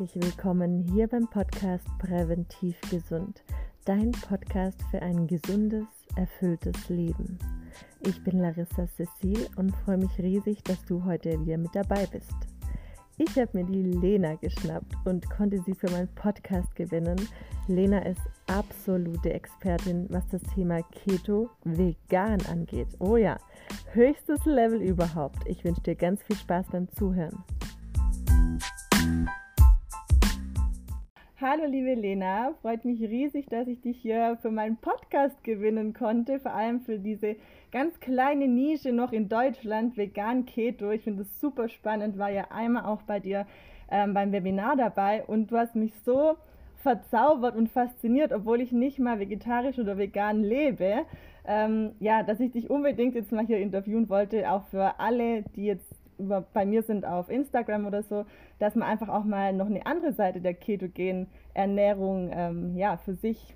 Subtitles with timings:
[0.00, 3.42] herzlich willkommen hier beim Podcast Präventiv Gesund,
[3.84, 5.84] dein Podcast für ein gesundes,
[6.16, 7.38] erfülltes Leben.
[8.06, 12.32] Ich bin Larissa Cecil und freue mich riesig, dass du heute wieder mit dabei bist.
[13.18, 17.20] Ich habe mir die Lena geschnappt und konnte sie für meinen Podcast gewinnen.
[17.68, 22.88] Lena ist absolute Expertin, was das Thema Keto vegan angeht.
[23.00, 23.36] Oh ja,
[23.92, 25.46] höchstes Level überhaupt.
[25.46, 27.44] Ich wünsche dir ganz viel Spaß beim Zuhören.
[31.42, 36.38] Hallo liebe Lena, freut mich riesig, dass ich dich hier für meinen Podcast gewinnen konnte,
[36.38, 37.36] vor allem für diese
[37.72, 40.90] ganz kleine Nische noch in Deutschland, vegan Keto.
[40.90, 43.46] Ich finde es super spannend, war ja einmal auch bei dir
[43.90, 46.36] ähm, beim Webinar dabei und du hast mich so
[46.82, 51.06] verzaubert und fasziniert, obwohl ich nicht mal vegetarisch oder vegan lebe.
[51.46, 55.64] Ähm, ja, dass ich dich unbedingt jetzt mal hier interviewen wollte, auch für alle, die
[55.64, 58.24] jetzt über, bei mir sind auf Instagram oder so,
[58.58, 63.14] dass man einfach auch mal noch eine andere Seite der ketogenen Ernährung ähm, ja, für
[63.14, 63.54] sich,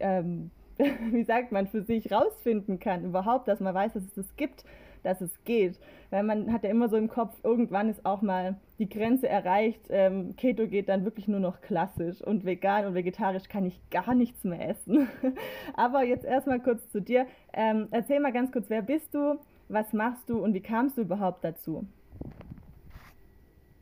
[0.00, 0.50] ähm,
[1.10, 3.04] wie sagt man, für sich rausfinden kann.
[3.04, 4.64] Überhaupt, dass man weiß, dass es das gibt,
[5.02, 5.78] dass es geht.
[6.10, 9.80] Weil man hat ja immer so im Kopf, irgendwann ist auch mal die Grenze erreicht,
[9.88, 14.14] ähm, Keto geht dann wirklich nur noch klassisch und vegan und vegetarisch kann ich gar
[14.14, 15.08] nichts mehr essen.
[15.74, 17.26] Aber jetzt erstmal kurz zu dir.
[17.52, 19.38] Ähm, erzähl mal ganz kurz, wer bist du?
[19.68, 21.86] Was machst du und wie kamst du überhaupt dazu?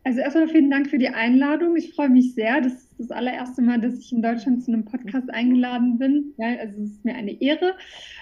[0.06, 1.77] Also erstmal vielen Dank für die Einladung.
[1.77, 2.60] Ich freue mich sehr.
[2.60, 6.34] Das ist das allererste Mal, dass ich in Deutschland zu einem Podcast eingeladen bin.
[6.36, 7.74] Ja, also es ist mir eine Ehre,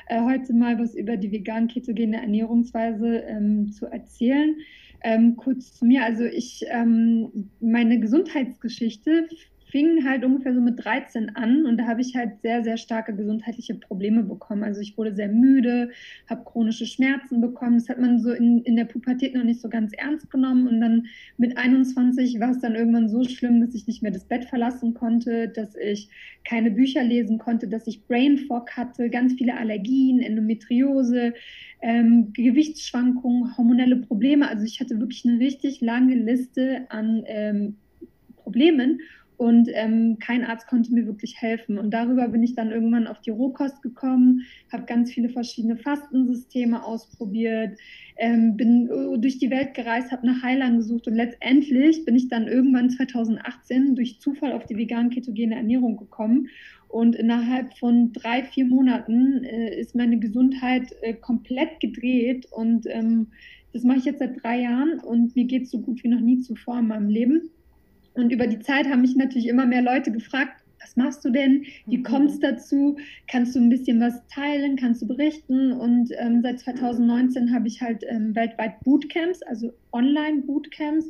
[0.07, 4.55] äh, heute mal was über die vegan-ketogene Ernährungsweise ähm, zu erzählen.
[5.03, 6.05] Ähm, kurz zu mir.
[6.05, 9.27] Also ich, ähm, meine Gesundheitsgeschichte
[9.73, 13.17] fing halt ungefähr so mit 13 an und da habe ich halt sehr, sehr starke
[13.17, 14.63] gesundheitliche Probleme bekommen.
[14.63, 15.91] Also ich wurde sehr müde,
[16.29, 17.79] habe chronische Schmerzen bekommen.
[17.79, 20.81] Das hat man so in, in der Pubertät noch nicht so ganz ernst genommen und
[20.83, 21.07] dann
[21.39, 24.93] mit 21 war es dann irgendwann so schlimm, dass ich nicht mehr das Bett verlassen
[24.93, 26.11] konnte, dass ich
[26.45, 31.33] keine Bücher lesen konnte, dass ich Brain Fog hatte, ganz viele Allergien, Endometriose,
[31.81, 34.49] ähm, Gewichtsschwankungen, hormonelle Probleme.
[34.49, 37.77] Also ich hatte wirklich eine richtig lange Liste an ähm,
[38.37, 39.01] Problemen
[39.37, 41.79] und ähm, kein Arzt konnte mir wirklich helfen.
[41.79, 46.85] Und darüber bin ich dann irgendwann auf die Rohkost gekommen, habe ganz viele verschiedene Fastensysteme
[46.85, 47.79] ausprobiert,
[48.17, 52.29] ähm, bin äh, durch die Welt gereist, habe nach Heilern gesucht und letztendlich bin ich
[52.29, 56.49] dann irgendwann 2018 durch Zufall auf die vegan-ketogene Ernährung gekommen.
[56.89, 62.47] Und innerhalb von drei, vier Monaten äh, ist meine Gesundheit äh, komplett gedreht.
[62.51, 63.29] Und ähm,
[63.73, 66.21] das mache ich jetzt seit drei Jahren und mir geht es so gut wie noch
[66.21, 67.51] nie zuvor in meinem Leben.
[68.15, 71.65] Und über die Zeit haben mich natürlich immer mehr Leute gefragt, was machst du denn?
[71.87, 72.03] Wie mhm.
[72.03, 72.97] kommt es dazu?
[73.29, 74.77] Kannst du ein bisschen was teilen?
[74.77, 75.73] Kannst du berichten?
[75.73, 81.07] Und ähm, seit 2019 habe ich halt ähm, weltweit Bootcamps, also Online-Bootcamps,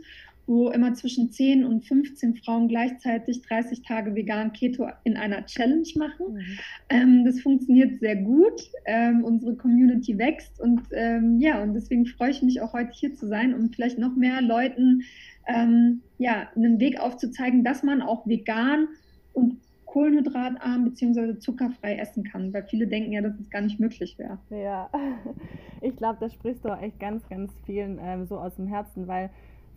[0.47, 5.88] wo immer zwischen 10 und 15 Frauen gleichzeitig 30 Tage vegan Keto in einer Challenge
[5.97, 6.34] machen.
[6.34, 6.58] Mhm.
[6.88, 8.70] Ähm, das funktioniert sehr gut.
[8.84, 13.14] Ähm, unsere Community wächst und ähm, ja, und deswegen freue ich mich auch heute hier
[13.14, 15.03] zu sein, um vielleicht noch mehr Leuten
[15.47, 18.88] ähm, ja, einen Weg aufzuzeigen, dass man auch vegan
[19.32, 19.59] und
[19.92, 21.38] kohlenhydratarm bzw.
[21.38, 24.38] zuckerfrei essen kann, weil viele denken ja, dass es gar nicht möglich wäre.
[24.50, 24.88] Ja,
[25.82, 29.06] ich glaube, das sprichst du auch echt ganz, ganz vielen ähm, so aus dem Herzen,
[29.06, 29.30] weil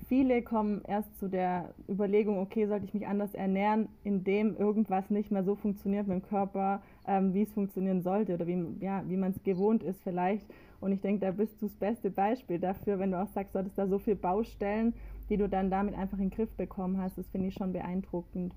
[0.08, 5.32] viele kommen erst zu der Überlegung, okay, sollte ich mich anders ernähren, indem irgendwas nicht
[5.32, 9.18] mehr so funktioniert mit dem Körper, ähm, wie es funktionieren sollte oder wie, ja, wie
[9.18, 10.46] man es gewohnt ist vielleicht.
[10.82, 13.60] Und ich denke, da bist du das beste Beispiel dafür, wenn du auch sagst, du
[13.60, 14.94] hattest da so viele Baustellen
[15.30, 17.18] die du dann damit einfach in den Griff bekommen hast.
[17.18, 18.54] Das finde ich schon beeindruckend.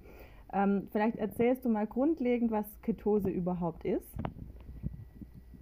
[0.53, 4.17] Ähm, vielleicht erzählst du mal grundlegend, was Ketose überhaupt ist.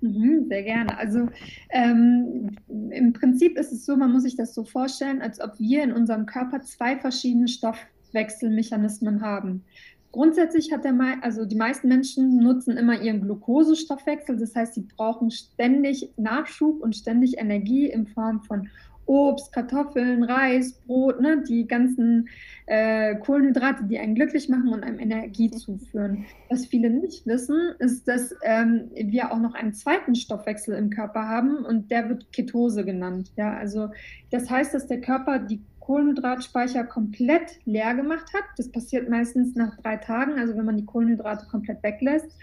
[0.00, 0.98] Mhm, sehr gerne.
[0.98, 1.28] Also
[1.70, 5.82] ähm, im Prinzip ist es so, man muss sich das so vorstellen, als ob wir
[5.82, 9.64] in unserem Körper zwei verschiedene Stoffwechselmechanismen haben.
[10.12, 15.30] Grundsätzlich hat der, also die meisten Menschen nutzen immer ihren Glukosestoffwechsel, das heißt, sie brauchen
[15.30, 18.68] ständig Nachschub und ständig Energie in Form von
[19.06, 22.28] Obst, Kartoffeln, Reis, Brot, ne, die ganzen
[22.66, 26.26] äh, Kohlenhydrate, die einen glücklich machen und einem Energie zuführen.
[26.50, 31.28] Was viele nicht wissen, ist, dass ähm, wir auch noch einen zweiten Stoffwechsel im Körper
[31.28, 33.32] haben und der wird Ketose genannt.
[33.36, 33.90] Ja, also
[34.30, 38.42] das heißt, dass der Körper die Kohlenhydratspeicher komplett leer gemacht hat.
[38.56, 42.36] Das passiert meistens nach drei Tagen, also wenn man die Kohlenhydrate komplett weglässt.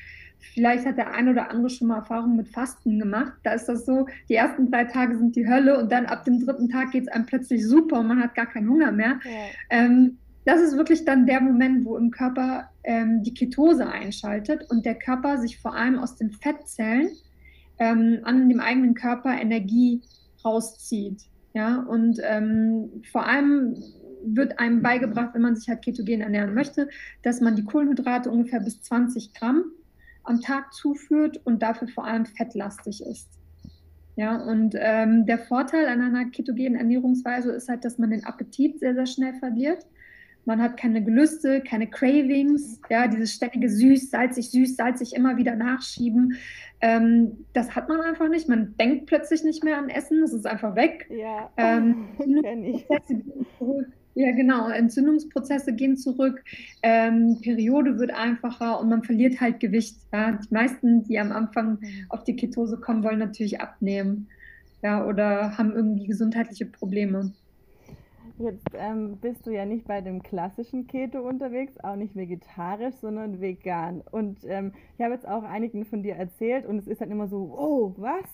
[0.53, 3.33] Vielleicht hat der ein oder andere schon mal Erfahrung mit Fasten gemacht.
[3.43, 6.43] Da ist das so, die ersten drei Tage sind die Hölle und dann ab dem
[6.43, 9.19] dritten Tag geht es einem plötzlich super und man hat gar keinen Hunger mehr.
[9.23, 9.31] Ja.
[9.69, 14.85] Ähm, das ist wirklich dann der Moment, wo im Körper ähm, die Ketose einschaltet und
[14.85, 17.09] der Körper sich vor allem aus den Fettzellen
[17.79, 20.01] ähm, an dem eigenen Körper Energie
[20.43, 21.23] rauszieht.
[21.53, 23.75] Ja, und ähm, vor allem
[24.25, 26.89] wird einem beigebracht, wenn man sich halt ketogen ernähren möchte,
[27.21, 29.65] dass man die Kohlenhydrate ungefähr bis 20 Gramm
[30.23, 33.29] am Tag zuführt und dafür vor allem fettlastig ist.
[34.15, 38.79] Ja, und ähm, der Vorteil an einer ketogenen Ernährungsweise ist halt, dass man den Appetit
[38.79, 39.85] sehr, sehr schnell verliert.
[40.45, 45.55] Man hat keine Gelüste, keine Cravings, ja, dieses ständige süß, salzig, süß, salzig immer wieder
[45.55, 46.35] nachschieben.
[46.81, 48.49] Ähm, das hat man einfach nicht.
[48.49, 51.09] Man denkt plötzlich nicht mehr an Essen, es ist einfach weg.
[51.09, 52.09] Ja, ähm,
[52.43, 52.85] kenne ich.
[54.15, 54.69] Ja, genau.
[54.69, 56.43] Entzündungsprozesse gehen zurück,
[56.83, 59.97] ähm, Periode wird einfacher und man verliert halt Gewicht.
[60.11, 60.33] Ja.
[60.33, 62.05] Die meisten, die am Anfang mhm.
[62.09, 64.27] auf die Ketose kommen, wollen natürlich abnehmen
[64.83, 67.31] ja, oder haben irgendwie gesundheitliche Probleme.
[68.39, 73.39] Jetzt ähm, bist du ja nicht bei dem klassischen Keto unterwegs, auch nicht vegetarisch, sondern
[73.39, 74.01] vegan.
[74.11, 77.27] Und ähm, ich habe jetzt auch einigen von dir erzählt und es ist dann immer
[77.27, 78.25] so, oh, was?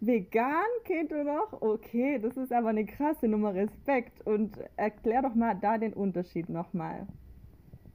[0.00, 1.60] Vegan Keto noch?
[1.60, 4.26] Okay, das ist aber eine krasse Nummer Respekt.
[4.26, 7.06] Und erklär doch mal da den Unterschied nochmal.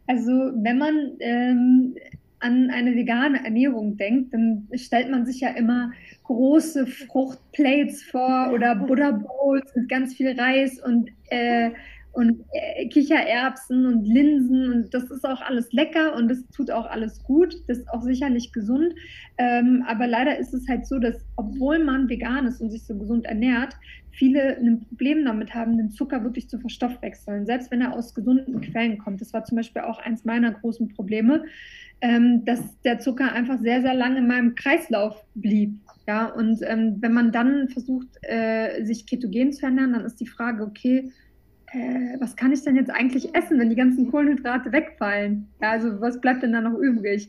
[0.08, 1.96] Also, wenn man ähm,
[2.40, 5.92] an eine vegane Ernährung denkt, dann stellt man sich ja immer
[6.24, 11.72] große Fruchtplates vor oder Buddha Bowls mit ganz viel Reis und äh,
[12.16, 16.86] und äh, Kichererbsen und Linsen und das ist auch alles lecker und das tut auch
[16.86, 18.94] alles gut, das ist auch sicherlich gesund.
[19.38, 22.98] Ähm, aber leider ist es halt so, dass obwohl man vegan ist und sich so
[22.98, 23.76] gesund ernährt,
[24.12, 28.62] viele ein Problem damit haben, den Zucker wirklich zu verstoffwechseln, selbst wenn er aus gesunden
[28.62, 29.20] Quellen kommt.
[29.20, 31.44] Das war zum Beispiel auch eins meiner großen Probleme,
[32.00, 35.78] ähm, dass der Zucker einfach sehr, sehr lange in meinem Kreislauf blieb.
[36.08, 40.28] Ja, und ähm, wenn man dann versucht, äh, sich ketogen zu ernähren, dann ist die
[40.28, 41.12] Frage, okay,
[41.76, 45.48] äh, was kann ich denn jetzt eigentlich essen, wenn die ganzen Kohlenhydrate wegfallen?
[45.62, 47.28] Ja, also was bleibt denn da noch übrig?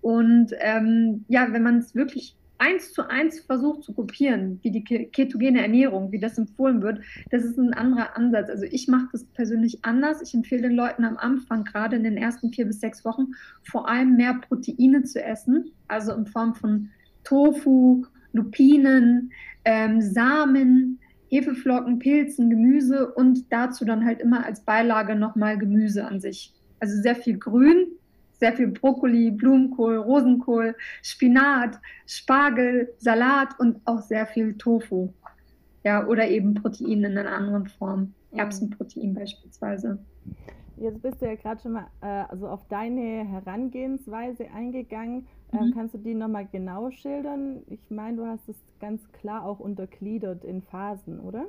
[0.00, 4.82] Und ähm, ja, wenn man es wirklich eins zu eins versucht zu kopieren, wie die
[4.82, 7.00] ketogene Ernährung, wie das empfohlen wird,
[7.30, 8.48] das ist ein anderer Ansatz.
[8.48, 10.22] Also ich mache das persönlich anders.
[10.22, 13.28] Ich empfehle den Leuten am Anfang, gerade in den ersten vier bis sechs Wochen,
[13.62, 16.88] vor allem mehr Proteine zu essen, also in Form von
[17.24, 19.30] Tofu, Lupinen,
[19.64, 26.20] ähm, Samen, Hefeflocken, Pilzen, Gemüse und dazu dann halt immer als Beilage nochmal Gemüse an
[26.20, 26.52] sich.
[26.80, 27.86] Also sehr viel Grün,
[28.38, 35.12] sehr viel Brokkoli, Blumenkohl, Rosenkohl, Spinat, Spargel, Salat und auch sehr viel Tofu.
[35.84, 38.14] Ja, oder eben Protein in einer anderen Form.
[38.32, 38.38] Mhm.
[38.38, 39.98] Erbsenprotein beispielsweise.
[40.78, 45.26] Jetzt bist du ja gerade schon mal äh, also auf deine Herangehensweise eingegangen.
[45.52, 45.74] Ähm, mhm.
[45.74, 47.62] kannst du die nochmal genau schildern?
[47.68, 51.46] Ich meine, du hast es ganz klar auch untergliedert in Phasen, oder?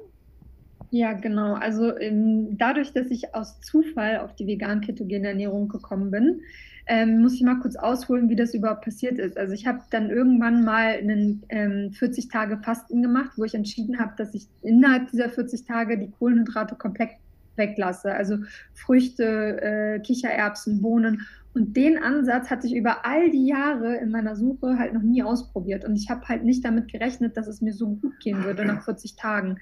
[0.91, 1.55] Ja, genau.
[1.55, 6.41] Also ähm, dadurch, dass ich aus Zufall auf die vegan-ketogene Ernährung gekommen bin,
[6.85, 9.37] ähm, muss ich mal kurz ausholen, wie das überhaupt passiert ist.
[9.37, 13.99] Also ich habe dann irgendwann mal einen ähm, 40 Tage Fasten gemacht, wo ich entschieden
[13.99, 17.09] habe, dass ich innerhalb dieser 40 Tage die Kohlenhydrate komplett
[17.57, 18.13] weglasse.
[18.13, 18.37] Also
[18.73, 21.25] Früchte, äh, Kichererbsen, Bohnen.
[21.53, 25.23] Und den Ansatz hatte ich über all die Jahre in meiner Suche halt noch nie
[25.23, 25.85] ausprobiert.
[25.85, 28.83] Und ich habe halt nicht damit gerechnet, dass es mir so gut gehen würde nach
[28.83, 29.57] 40 Tagen.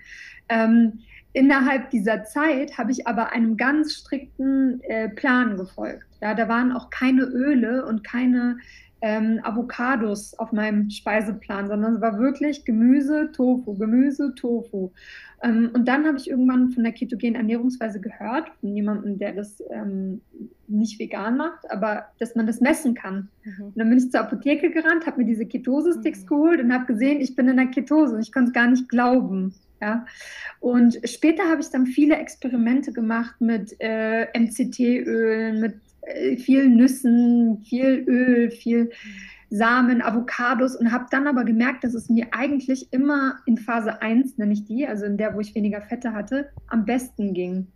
[0.50, 1.00] Ähm,
[1.32, 6.06] innerhalb dieser Zeit habe ich aber einem ganz strikten äh, Plan gefolgt.
[6.22, 8.58] Ja, da waren auch keine Öle und keine
[9.06, 14.90] ähm, Avocados auf meinem Speiseplan, sondern es war wirklich Gemüse, Tofu, Gemüse, Tofu.
[15.44, 19.62] Ähm, und dann habe ich irgendwann von der ketogenen Ernährungsweise gehört, von jemandem, der das
[19.70, 20.22] ähm,
[20.68, 23.30] nicht vegan macht, aber dass man das messen kann.
[23.44, 23.66] Mhm.
[23.66, 26.28] Und dann bin ich zur Apotheke gerannt, habe mir diese Ketose-Sticks mhm.
[26.28, 28.20] geholt und habe gesehen, ich bin in der Ketose.
[28.20, 29.54] Ich konnte es gar nicht glauben.
[29.80, 30.08] Ja?
[30.60, 35.76] Und später habe ich dann viele Experimente gemacht mit äh, MCT-Ölen, mit
[36.38, 38.92] viel Nüssen, viel Öl, viel
[39.50, 44.38] Samen, Avocados und habe dann aber gemerkt, dass es mir eigentlich immer in Phase 1,
[44.38, 47.68] nenne ich die, also in der, wo ich weniger Fette hatte, am besten ging.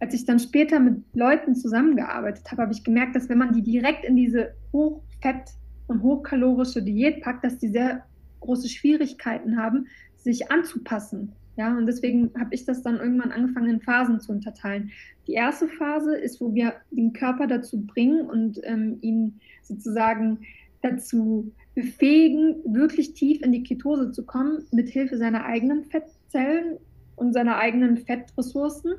[0.00, 3.62] Als ich dann später mit Leuten zusammengearbeitet habe, habe ich gemerkt, dass wenn man die
[3.62, 5.54] direkt in diese hochfett-
[5.86, 8.04] und hochkalorische Diät packt, dass die sehr
[8.40, 11.32] große Schwierigkeiten haben, sich anzupassen.
[11.60, 14.92] Ja, und deswegen habe ich das dann irgendwann angefangen, in Phasen zu unterteilen.
[15.26, 20.38] Die erste Phase ist, wo wir den Körper dazu bringen und ähm, ihn sozusagen
[20.80, 26.78] dazu befähigen, wirklich tief in die Ketose zu kommen, mit Hilfe seiner eigenen Fettzellen
[27.16, 28.94] und seiner eigenen Fettressourcen.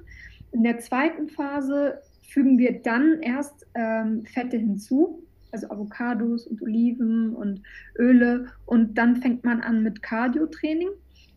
[0.51, 7.35] In der zweiten Phase fügen wir dann erst ähm, Fette hinzu, also Avocados und Oliven
[7.35, 7.63] und
[7.97, 8.49] Öle.
[8.67, 10.89] Und dann fängt man an mit Cardio-Training.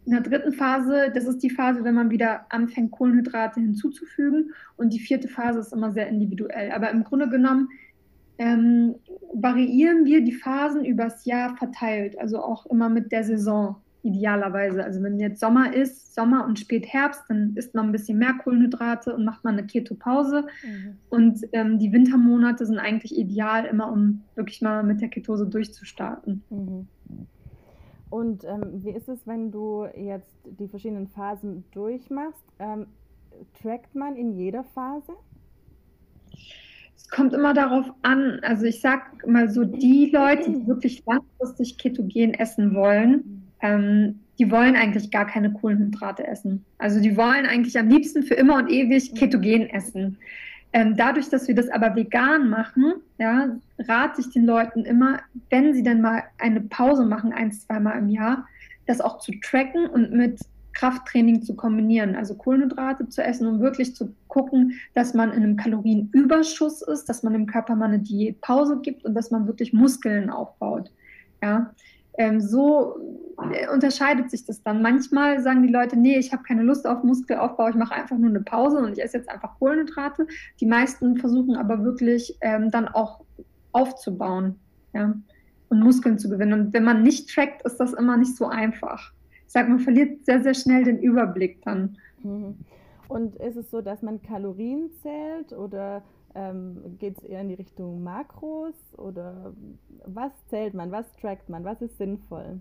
[0.07, 4.53] In der dritten Phase, das ist die Phase, wenn man wieder anfängt, Kohlenhydrate hinzuzufügen.
[4.77, 6.73] Und die vierte Phase ist immer sehr individuell.
[6.73, 7.69] Aber im Grunde genommen
[8.39, 8.97] ähm,
[9.33, 13.77] variieren wir die Phasen übers Jahr verteilt, also auch immer mit der Saison.
[14.05, 14.85] idealerweise.
[14.85, 19.15] Also wenn jetzt Sommer ist, Sommer und Spätherbst, dann isst man ein bisschen mehr Kohlenhydrate
[19.15, 20.45] und macht man eine Ketopause.
[20.63, 20.99] Mhm.
[21.09, 26.43] Und ähm, die Wintermonate sind eigentlich ideal, immer um wirklich mal mit der Ketose durchzustarten.
[26.51, 26.87] Mhm.
[28.15, 32.45] Und ähm, wie ist es, wenn du jetzt die verschiedenen Phasen durchmachst?
[32.61, 32.87] Ähm,
[33.61, 35.15] trackt man in jeder Phase?
[36.97, 38.39] Es kommt immer darauf an.
[38.43, 44.49] Also ich sag mal so, die Leute, die wirklich langfristig ketogen essen wollen, ähm, die
[44.49, 46.65] wollen eigentlich gar keine Kohlenhydrate essen.
[46.79, 50.19] Also die wollen eigentlich am liebsten für immer und ewig ketogen essen.
[50.75, 55.73] Ähm, dadurch, dass wir das aber vegan machen, ja, rate ich den Leuten immer, wenn
[55.73, 58.49] sie dann mal eine Pause machen, ein, zweimal im Jahr,
[58.87, 60.41] das auch zu tracken und mit
[60.73, 65.57] Krafttraining zu kombinieren, also Kohlenhydrate zu essen, um wirklich zu gucken, dass man in einem
[65.57, 70.29] Kalorienüberschuss ist, dass man dem Körper mal eine Diätpause gibt und dass man wirklich Muskeln
[70.29, 70.91] aufbaut.
[71.41, 71.73] Ja,
[72.19, 72.97] ähm, so
[73.53, 74.83] äh, unterscheidet sich das dann.
[74.83, 78.31] Manchmal sagen die Leute, nee, ich habe keine Lust auf Muskelaufbau, ich mache einfach nur
[78.31, 80.27] eine Pause und ich esse jetzt einfach Kohlenhydrate.
[80.61, 83.25] Die meisten versuchen aber wirklich ähm, dann auch
[83.73, 84.57] aufzubauen
[84.93, 85.15] ja,
[85.69, 86.61] und Muskeln zu gewinnen.
[86.61, 89.13] Und wenn man nicht trackt, ist das immer nicht so einfach.
[89.47, 91.97] Ich sage, man verliert sehr, sehr schnell den Überblick dann.
[92.23, 92.57] Mhm.
[93.09, 96.03] Und ist es so, dass man Kalorien zählt oder
[96.35, 99.55] ähm, Geht es eher in die Richtung Makros oder
[100.05, 102.61] was zählt man, was trackt man, was ist sinnvoll?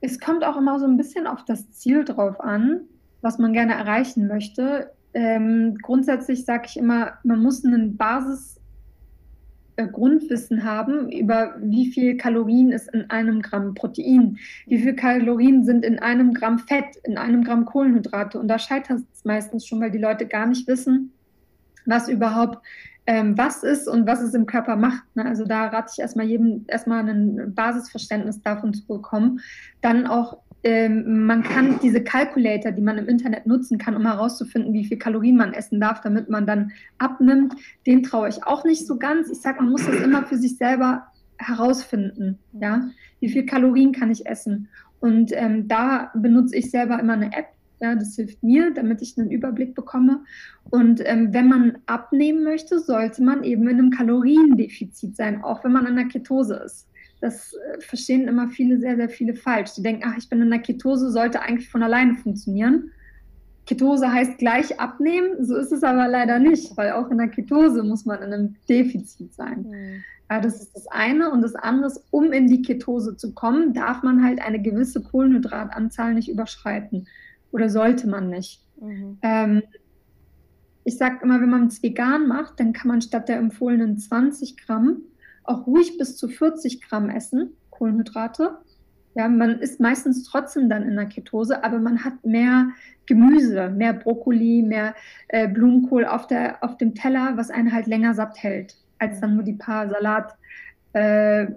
[0.00, 2.82] Es kommt auch immer so ein bisschen auf das Ziel drauf an,
[3.22, 4.92] was man gerne erreichen möchte.
[5.14, 8.60] Ähm, grundsätzlich sage ich immer, man muss einen Basis
[9.76, 9.86] äh,
[10.62, 15.98] haben über wie viel Kalorien ist in einem Gramm Protein, wie viel Kalorien sind in
[15.98, 18.38] einem Gramm Fett, in einem Gramm Kohlenhydrate.
[18.38, 21.12] Und da scheitert es meistens schon, weil die Leute gar nicht wissen,
[21.86, 22.58] was überhaupt
[23.06, 25.04] ähm, was ist und was es im Körper macht.
[25.14, 25.24] Ne?
[25.24, 29.40] Also da rate ich erstmal jedem erstmal ein Basisverständnis davon zu bekommen.
[29.80, 34.72] Dann auch ähm, man kann diese Calculator, die man im Internet nutzen kann, um herauszufinden,
[34.72, 37.54] wie viel Kalorien man essen darf, damit man dann abnimmt,
[37.86, 39.30] den traue ich auch nicht so ganz.
[39.30, 41.06] Ich sage, man muss das immer für sich selber
[41.38, 42.40] herausfinden.
[42.52, 42.88] Ja?
[43.20, 44.68] Wie viel Kalorien kann ich essen?
[44.98, 47.46] Und ähm, da benutze ich selber immer eine App,
[47.80, 50.24] ja, das hilft mir, damit ich einen Überblick bekomme.
[50.70, 55.72] Und ähm, wenn man abnehmen möchte, sollte man eben in einem Kaloriendefizit sein, auch wenn
[55.72, 56.88] man in der Ketose ist.
[57.20, 59.74] Das äh, verstehen immer viele, sehr, sehr viele falsch.
[59.74, 62.90] Die denken, ach, ich bin in der Ketose, sollte eigentlich von alleine funktionieren.
[63.66, 67.82] Ketose heißt gleich abnehmen, so ist es aber leider nicht, weil auch in der Ketose
[67.82, 69.66] muss man in einem Defizit sein.
[69.68, 70.04] Mhm.
[70.30, 71.30] Ja, das ist das eine.
[71.30, 75.02] Und das andere ist, um in die Ketose zu kommen, darf man halt eine gewisse
[75.02, 77.06] Kohlenhydratanzahl nicht überschreiten
[77.52, 78.62] oder sollte man nicht.
[78.80, 79.18] Mhm.
[79.22, 79.62] Ähm,
[80.84, 84.56] ich sage immer, wenn man es vegan macht, dann kann man statt der empfohlenen 20
[84.56, 85.02] Gramm
[85.42, 88.58] auch ruhig bis zu 40 Gramm essen, Kohlenhydrate.
[89.14, 92.68] Ja, man ist meistens trotzdem dann in der Ketose, aber man hat mehr
[93.06, 94.94] Gemüse, mehr Brokkoli, mehr
[95.28, 99.36] äh, Blumenkohl auf, der, auf dem Teller, was einen halt länger satt hält, als dann
[99.36, 101.48] nur die paar Salatblätter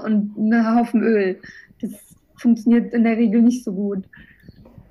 [0.00, 1.38] äh, und einen Haufen Öl.
[1.82, 1.92] Das
[2.36, 4.08] funktioniert in der Regel nicht so gut.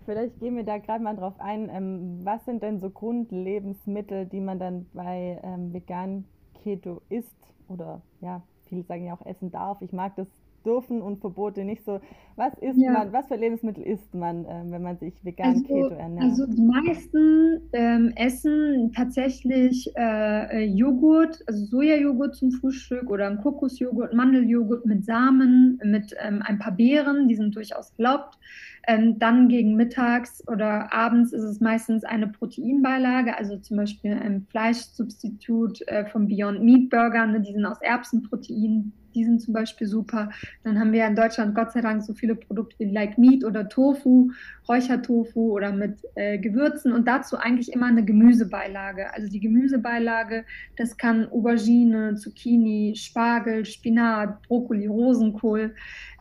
[0.05, 1.69] Vielleicht gehen wir da gerade mal drauf ein.
[1.69, 6.25] Ähm, was sind denn so Grundlebensmittel, die man dann bei ähm, vegan
[6.63, 7.35] Keto isst
[7.69, 9.81] oder ja, viele sagen ja auch essen darf.
[9.81, 10.27] Ich mag das
[10.65, 11.99] dürfen und Verbote nicht so.
[12.35, 12.91] Was isst ja.
[12.91, 16.23] man, was für Lebensmittel isst man, äh, wenn man sich vegan also, Keto ernährt?
[16.23, 24.13] Also die meisten ähm, essen tatsächlich äh, Joghurt, also Sojajoghurt zum Frühstück oder ein Kokosjoghurt,
[24.13, 28.37] Mandeljoghurt mit Samen, mit ähm, ein paar Beeren, die sind durchaus erlaubt.
[28.85, 34.45] Ähm, dann gegen mittags oder abends ist es meistens eine Proteinbeilage, also zum Beispiel ein
[34.49, 39.87] Fleischsubstitut äh, vom Beyond Meat Burger, ne, die sind aus Erbsenprotein, die sind zum Beispiel
[39.87, 40.31] super.
[40.63, 43.69] Dann haben wir in Deutschland Gott sei Dank so viele Produkte wie Like Meat oder
[43.69, 44.31] Tofu,
[44.67, 49.13] Räuchertofu oder mit äh, Gewürzen und dazu eigentlich immer eine Gemüsebeilage.
[49.13, 50.45] Also die Gemüsebeilage,
[50.77, 55.75] das kann Aubergine, Zucchini, Spargel, Spinat, Brokkoli, Rosenkohl.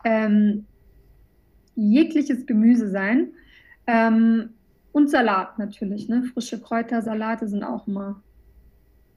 [0.05, 0.65] Ähm,
[1.75, 3.31] jegliches Gemüse sein.
[3.87, 4.49] Ähm,
[4.91, 6.23] und Salat natürlich, ne?
[6.23, 8.21] Frische Kräuter, Salate sind auch immer,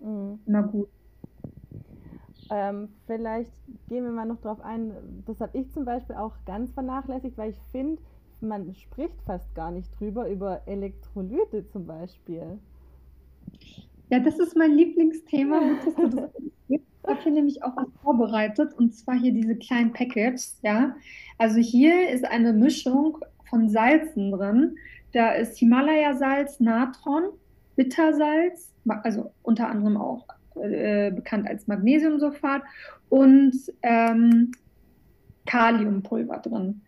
[0.01, 0.39] mhm.
[0.47, 0.89] immer gut.
[2.51, 3.51] Ähm, vielleicht
[3.89, 4.93] gehen wir mal noch darauf ein,
[5.27, 8.01] das habe ich zum Beispiel auch ganz vernachlässigt, weil ich finde,
[8.41, 12.59] man spricht fast gar nicht drüber, über Elektrolyte zum Beispiel.
[14.11, 15.61] Ja, das ist mein Lieblingsthema.
[15.85, 16.31] Dass du das
[17.07, 20.59] dafür nämlich auch was vorbereitet und zwar hier diese kleinen Packets.
[20.63, 20.97] Ja,
[21.39, 24.77] also hier ist eine Mischung von Salzen drin.
[25.13, 27.25] Da ist Himalaya-Salz, Natron,
[27.77, 28.73] Bittersalz,
[29.03, 32.63] also unter anderem auch äh, bekannt als Magnesiumsulfat
[33.09, 34.53] und ähm,
[35.47, 36.83] Kaliumpulver drin.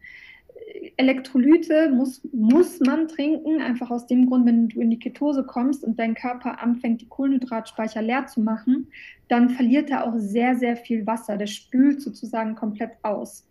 [0.96, 5.84] Elektrolyte muss, muss man trinken, einfach aus dem Grund, wenn du in die Ketose kommst
[5.84, 8.88] und dein Körper anfängt, die Kohlenhydratspeicher leer zu machen,
[9.28, 11.36] dann verliert er auch sehr, sehr viel Wasser.
[11.36, 13.46] Der spült sozusagen komplett aus.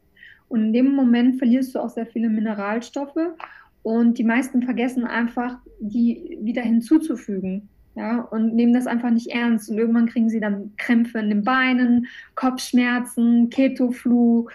[0.49, 3.35] Und in dem Moment verlierst du auch sehr viele Mineralstoffe
[3.83, 7.69] und die meisten vergessen einfach, die wieder hinzuzufügen.
[7.95, 9.71] Ja, und nehmen das einfach nicht ernst.
[9.71, 12.05] Und irgendwann kriegen sie dann Krämpfe in den Beinen,
[12.35, 14.49] Kopfschmerzen, Ketoflu,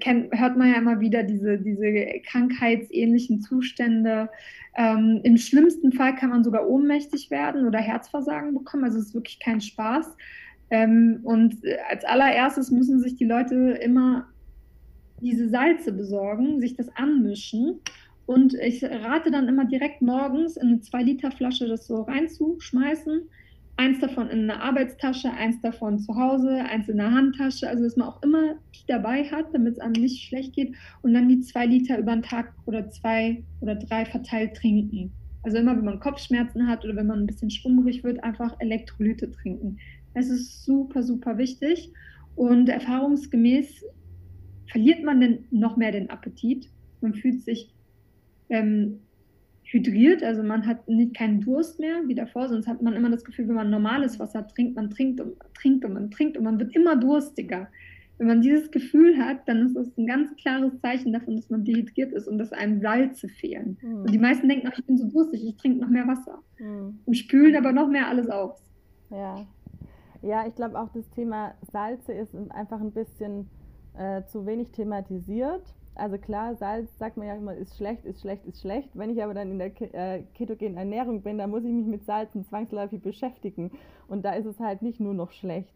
[0.00, 4.28] kennt, hört man ja immer wieder diese, diese krankheitsähnlichen Zustände.
[4.76, 8.84] Ähm, Im schlimmsten Fall kann man sogar ohnmächtig werden oder Herzversagen bekommen.
[8.84, 10.16] Also es ist wirklich kein Spaß.
[10.70, 11.56] Ähm, und
[11.88, 14.26] als allererstes müssen sich die Leute immer
[15.20, 17.80] diese Salze besorgen, sich das anmischen.
[18.26, 23.22] Und ich rate dann immer direkt morgens in eine 2-Liter-Flasche das so reinzuschmeißen
[23.78, 27.96] eins davon in einer Arbeitstasche, eins davon zu Hause, eins in der Handtasche, also dass
[27.96, 31.40] man auch immer die dabei hat, damit es einem nicht schlecht geht und dann die
[31.40, 35.12] zwei Liter über den Tag oder zwei oder drei verteilt trinken.
[35.44, 39.30] Also immer, wenn man Kopfschmerzen hat oder wenn man ein bisschen schwummrig wird, einfach Elektrolyte
[39.30, 39.78] trinken.
[40.12, 41.92] Das ist super, super wichtig
[42.34, 43.84] und erfahrungsgemäß
[44.66, 46.68] verliert man dann noch mehr den Appetit.
[47.00, 47.72] Man fühlt sich
[48.48, 48.98] ähm,
[49.70, 53.24] hydriert, also man hat nicht keinen Durst mehr wie davor, sonst hat man immer das
[53.24, 56.58] Gefühl, wenn man normales Wasser trinkt, man trinkt und trinkt und man trinkt und man
[56.58, 57.68] wird immer durstiger.
[58.16, 61.64] Wenn man dieses Gefühl hat, dann ist das ein ganz klares Zeichen davon, dass man
[61.64, 63.78] dehydriert ist und dass einem Salze fehlen.
[63.80, 64.00] Mhm.
[64.00, 66.42] Und die meisten denken, ach, ich bin so durstig, ich trinke noch mehr Wasser.
[66.58, 66.98] Mhm.
[67.04, 68.60] Und spülen aber noch mehr alles aus.
[69.10, 69.46] Ja,
[70.22, 73.48] ja ich glaube auch das Thema Salze ist einfach ein bisschen
[73.96, 75.62] äh, zu wenig thematisiert
[75.98, 78.88] also klar, Salz sagt man ja immer, ist schlecht, ist schlecht, ist schlecht.
[78.94, 82.04] Wenn ich aber dann in der äh, ketogenen Ernährung bin, dann muss ich mich mit
[82.04, 83.70] Salzen zwangsläufig beschäftigen.
[84.06, 85.74] Und da ist es halt nicht nur noch schlecht.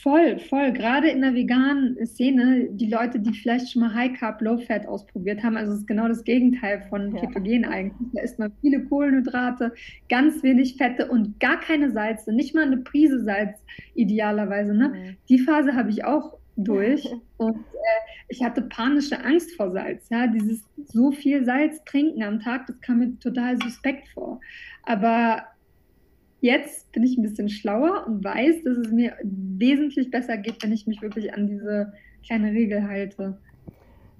[0.00, 0.72] Voll, voll.
[0.72, 4.86] Gerade in der veganen Szene, die Leute, die vielleicht schon mal High Carb, Low Fat
[4.86, 7.68] ausprobiert haben, also es ist genau das Gegenteil von Ketogen ja.
[7.68, 8.08] eigentlich.
[8.12, 9.72] Da isst man viele Kohlenhydrate,
[10.08, 13.58] ganz wenig Fette und gar keine Salze, nicht mal eine Prise Salz
[13.94, 14.72] idealerweise.
[14.72, 14.88] Ne?
[14.88, 15.16] Mhm.
[15.28, 20.08] Die Phase habe ich auch durch und äh, ich hatte panische Angst vor Salz.
[20.08, 24.40] Ja, dieses so viel Salz trinken am Tag, das kam mir total suspekt vor.
[24.84, 25.44] Aber
[26.40, 30.72] jetzt bin ich ein bisschen schlauer und weiß, dass es mir wesentlich besser geht, wenn
[30.72, 31.92] ich mich wirklich an diese
[32.24, 33.38] kleine Regel halte.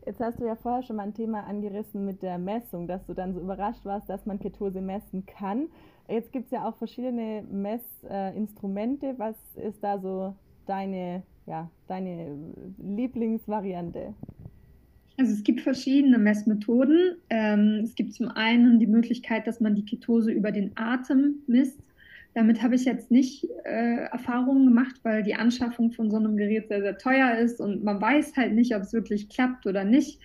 [0.04, 3.14] Jetzt hast du ja vorher schon mal ein Thema angerissen mit der Messung, dass du
[3.14, 5.68] dann so überrascht warst, dass man Ketose messen kann.
[6.08, 9.14] Jetzt gibt es ja auch verschiedene Messinstrumente.
[9.18, 10.34] Was ist da so
[10.66, 12.36] deine ja, deine
[12.78, 14.14] Lieblingsvariante?
[15.18, 17.16] Also es gibt verschiedene Messmethoden.
[17.30, 21.80] Ähm, es gibt zum einen die Möglichkeit, dass man die Ketose über den Atem misst.
[22.34, 26.68] Damit habe ich jetzt nicht äh, Erfahrungen gemacht, weil die Anschaffung von so einem Gerät
[26.68, 30.18] sehr, sehr teuer ist und man weiß halt nicht, ob es wirklich klappt oder nicht.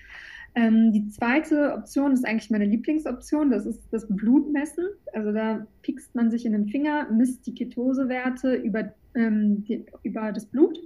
[0.56, 4.86] Ähm, die zweite Option ist eigentlich meine Lieblingsoption, das ist das Blutmessen.
[5.14, 10.32] Also da piekst man sich in den Finger, misst die Ketosewerte über ähm, die, über
[10.32, 10.80] das Blut.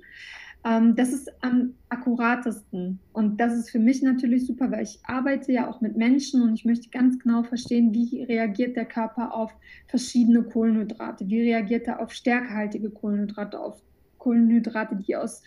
[0.63, 2.99] Ähm, das ist am akkuratesten.
[3.13, 6.53] Und das ist für mich natürlich super, weil ich arbeite ja auch mit Menschen und
[6.53, 9.51] ich möchte ganz genau verstehen, wie reagiert der Körper auf
[9.87, 13.81] verschiedene Kohlenhydrate, wie reagiert er auf stärkehaltige Kohlenhydrate, auf
[14.19, 15.41] Kohlenhydrate, die aus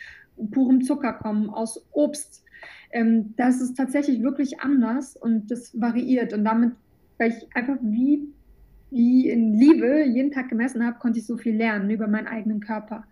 [0.50, 2.44] purem Zucker kommen, aus Obst.
[2.90, 6.32] Ähm, das ist tatsächlich wirklich anders und das variiert.
[6.32, 6.72] Und damit,
[7.18, 8.28] weil ich einfach wie
[8.94, 12.60] wie in Liebe jeden Tag gemessen habe, konnte ich so viel lernen über meinen eigenen
[12.60, 13.04] Körper.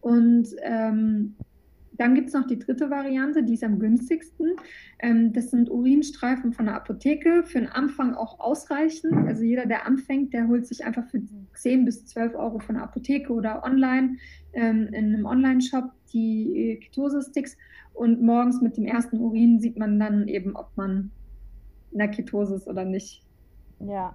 [0.00, 1.36] Und ähm,
[1.92, 4.56] dann gibt es noch die dritte Variante, die ist am günstigsten.
[4.98, 9.12] Ähm, das sind Urinstreifen von der Apotheke, für den Anfang auch ausreichend.
[9.28, 11.22] Also jeder, der anfängt, der holt sich einfach für
[11.54, 14.16] 10 bis 12 Euro von der Apotheke oder online
[14.54, 17.56] ähm, in einem Online-Shop die Ketose-Sticks.
[17.94, 21.12] Und morgens mit dem ersten Urin sieht man dann eben, ob man
[21.92, 23.22] in der Ketose ist oder nicht.
[23.78, 24.14] Ja,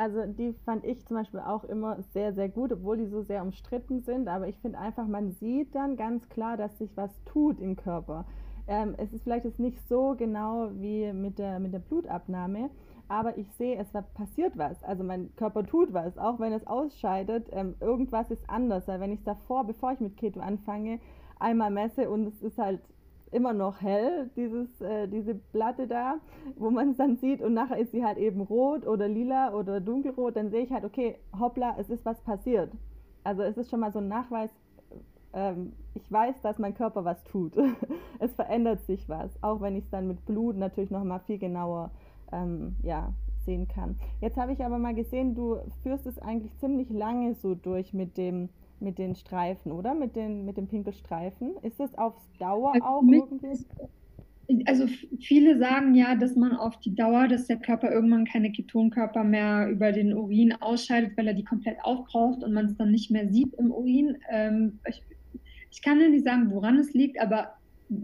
[0.00, 3.42] also die fand ich zum Beispiel auch immer sehr, sehr gut, obwohl die so sehr
[3.42, 4.28] umstritten sind.
[4.28, 8.24] Aber ich finde einfach, man sieht dann ganz klar, dass sich was tut im Körper.
[8.66, 12.70] Ähm, es ist vielleicht jetzt nicht so genau wie mit der, mit der Blutabnahme,
[13.08, 14.82] aber ich sehe, es passiert was.
[14.84, 17.48] Also mein Körper tut was, auch wenn es ausscheidet.
[17.52, 20.98] Ähm, irgendwas ist anders, weil wenn ich davor, bevor ich mit Keto anfange,
[21.38, 22.80] einmal messe und es ist halt
[23.32, 26.16] immer noch hell, dieses, äh, diese Platte da,
[26.56, 29.80] wo man es dann sieht und nachher ist sie halt eben rot oder lila oder
[29.80, 32.72] dunkelrot, dann sehe ich halt, okay, hoppla, es ist was passiert.
[33.22, 34.50] Also es ist schon mal so ein Nachweis,
[35.32, 37.52] ähm, ich weiß, dass mein Körper was tut.
[38.18, 41.38] es verändert sich was, auch wenn ich es dann mit Blut natürlich noch mal viel
[41.38, 41.90] genauer
[42.32, 43.12] ähm, ja,
[43.44, 43.96] sehen kann.
[44.20, 48.16] Jetzt habe ich aber mal gesehen, du führst es eigentlich ziemlich lange so durch mit
[48.16, 48.48] dem
[48.80, 49.94] mit den Streifen, oder?
[49.94, 51.56] Mit den, mit den Pinkelstreifen.
[51.62, 53.64] Ist das auf Dauer also auch irgendwie?
[54.66, 54.86] also
[55.20, 59.68] viele sagen ja, dass man auf die Dauer, dass der Körper irgendwann keine Ketonkörper mehr
[59.70, 63.28] über den Urin ausscheidet, weil er die komplett aufbraucht und man es dann nicht mehr
[63.28, 64.16] sieht im Urin.
[64.30, 65.02] Ähm, ich,
[65.70, 67.54] ich kann ja nicht sagen, woran es liegt, aber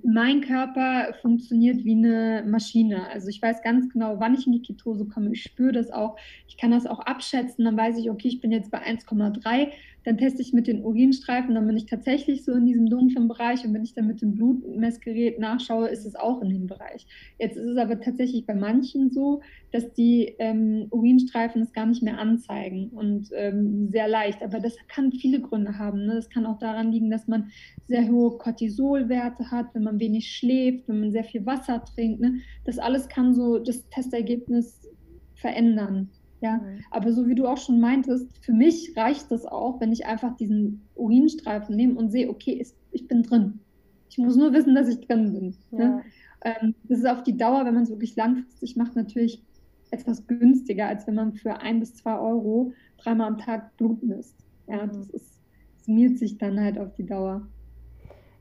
[0.03, 3.09] mein Körper funktioniert wie eine Maschine.
[3.09, 5.31] Also ich weiß ganz genau, wann ich in die Ketose komme.
[5.33, 6.17] Ich spüre das auch.
[6.49, 7.65] Ich kann das auch abschätzen.
[7.65, 9.69] Dann weiß ich, okay, ich bin jetzt bei 1,3
[10.07, 13.65] dann teste ich mit den Urinstreifen, dann bin ich tatsächlich so in diesem dunklen Bereich
[13.65, 17.09] und wenn ich dann mit dem Blutmessgerät nachschaue, ist es auch in dem Bereich.
[17.41, 19.41] Jetzt ist es aber tatsächlich bei manchen so,
[19.73, 24.45] dass die ähm, Urinstreifen es gar nicht mehr anzeigen und ähm, sehr leicht.
[24.45, 26.07] Aber das kann viele Gründe haben.
[26.07, 26.15] Ne?
[26.15, 27.51] Das kann auch daran liegen, dass man
[27.89, 32.21] sehr hohe Cortisolwerte hat, wenn man wenig schläft, wenn man sehr viel Wasser trinkt.
[32.21, 32.39] Ne?
[32.65, 34.89] Das alles kann so das Testergebnis
[35.35, 36.11] verändern.
[36.47, 36.81] Ja, mhm.
[36.93, 40.37] aber so wie du auch schon meintest, für mich reicht das auch, wenn ich einfach
[40.37, 43.61] diesen Urinstreifen nehme und sehe, okay, ich bin drin.
[44.09, 45.57] Ich muss nur wissen, dass ich drin bin.
[45.73, 45.85] Ne?
[45.85, 45.89] Ja.
[45.89, 46.03] Ne?
[46.45, 49.43] Ähm, das ist auf die Dauer, wenn man es wirklich langfristig macht, natürlich
[49.91, 54.37] etwas günstiger, als wenn man für ein bis zwei Euro dreimal am Tag Blut misst.
[54.69, 54.91] Ja, mhm.
[54.93, 55.41] das ist,
[55.85, 57.49] summiert sich dann halt auf die Dauer.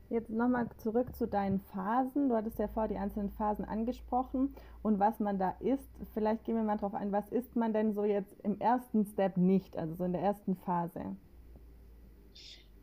[0.08, 2.28] Jetzt nochmal zurück zu deinen Phasen.
[2.28, 5.90] Du hattest ja vor die einzelnen Phasen angesprochen und was man da isst.
[6.14, 9.36] Vielleicht gehen wir mal drauf ein, was isst man denn so jetzt im ersten Step
[9.36, 11.16] nicht, also so in der ersten Phase?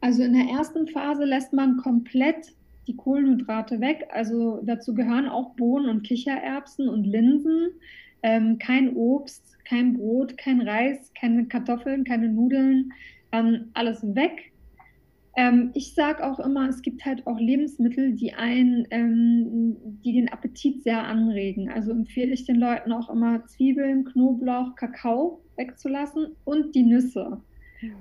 [0.01, 2.53] Also in der ersten Phase lässt man komplett
[2.87, 4.09] die Kohlenhydrate weg.
[4.11, 7.69] Also dazu gehören auch Bohnen und Kichererbsen und Linsen.
[8.21, 12.91] Ähm, kein Obst, kein Brot, kein Reis, keine Kartoffeln, keine Nudeln.
[13.31, 14.52] Ähm, alles weg
[15.35, 20.29] ähm, ich sage auch immer, es gibt halt auch Lebensmittel, die einen, ähm, die den
[20.29, 21.69] Appetit sehr anregen.
[21.69, 27.41] Also empfehle ich den Leuten auch immer Zwiebeln, Knoblauch, Kakao wegzulassen und die Nüsse.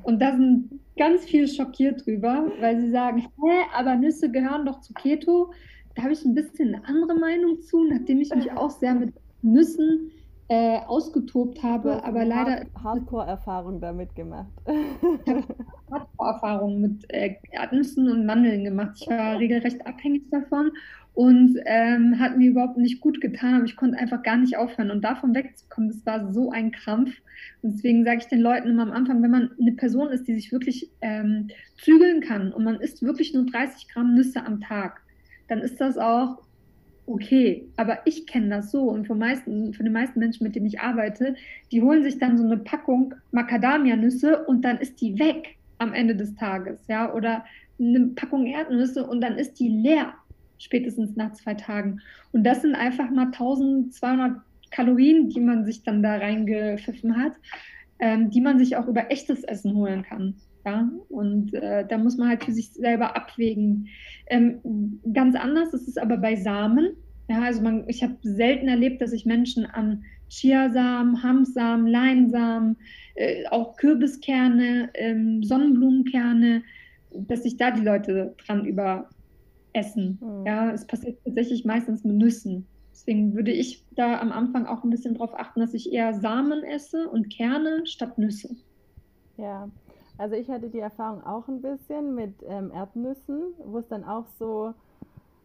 [0.03, 4.81] Und da sind ganz viele schockiert drüber, weil sie sagen, hä, aber Nüsse gehören doch
[4.81, 5.53] zu Keto.
[5.95, 9.13] Da habe ich ein bisschen eine andere Meinung zu, nachdem ich mich auch sehr mit
[9.43, 10.11] Nüssen
[10.53, 12.67] äh, ausgetobt habe, aber leider.
[12.85, 14.53] Hardcore-Erfahrung damit gemacht.
[14.67, 15.45] ich habe
[15.91, 18.99] Hardcore-Erfahrung mit äh, Erdnüssen und Mandeln gemacht.
[19.01, 20.71] Ich war regelrecht abhängig davon
[21.15, 24.91] und ähm, hat mir überhaupt nicht gut getan, aber ich konnte einfach gar nicht aufhören.
[24.91, 27.15] Und davon wegzukommen, das war so ein Krampf.
[27.63, 30.35] Und deswegen sage ich den Leuten immer am Anfang, wenn man eine Person ist, die
[30.35, 35.01] sich wirklich ähm, zügeln kann und man isst wirklich nur 30 Gramm Nüsse am Tag,
[35.49, 36.43] dann ist das auch
[37.07, 40.67] okay, aber ich kenne das so und von, meisten, von den meisten Menschen, mit denen
[40.67, 41.35] ich arbeite,
[41.71, 46.15] die holen sich dann so eine Packung Macadamia-Nüsse und dann ist die weg am Ende
[46.15, 47.45] des Tages, ja, oder
[47.79, 50.15] eine Packung Erdnüsse und dann ist die leer,
[50.59, 52.01] spätestens nach zwei Tagen.
[52.31, 57.33] Und das sind einfach mal 1200 Kalorien, die man sich dann da reingepfiffen hat,
[57.99, 60.35] ähm, die man sich auch über echtes Essen holen kann.
[60.65, 63.89] Ja, und äh, da muss man halt für sich selber abwägen.
[64.29, 66.97] Ähm, ganz anders ist es aber bei Samen.
[67.29, 72.77] Ja, also man, ich habe selten erlebt, dass sich Menschen an Chiasamen, Hanfsamen, Leinsamen,
[73.17, 76.63] äh, auch Kürbiskerne, ähm, Sonnenblumenkerne,
[77.11, 80.19] dass sich da die Leute dran überessen.
[80.21, 80.47] Mhm.
[80.47, 82.69] Ja, es passiert tatsächlich meistens mit Nüssen.
[82.93, 86.63] Deswegen würde ich da am Anfang auch ein bisschen darauf achten, dass ich eher Samen
[86.63, 88.57] esse und Kerne statt Nüsse.
[89.37, 89.69] Ja,
[90.19, 94.27] also ich hatte die Erfahrung auch ein bisschen mit ähm, Erdnüssen, wo es dann auch
[94.39, 94.75] so,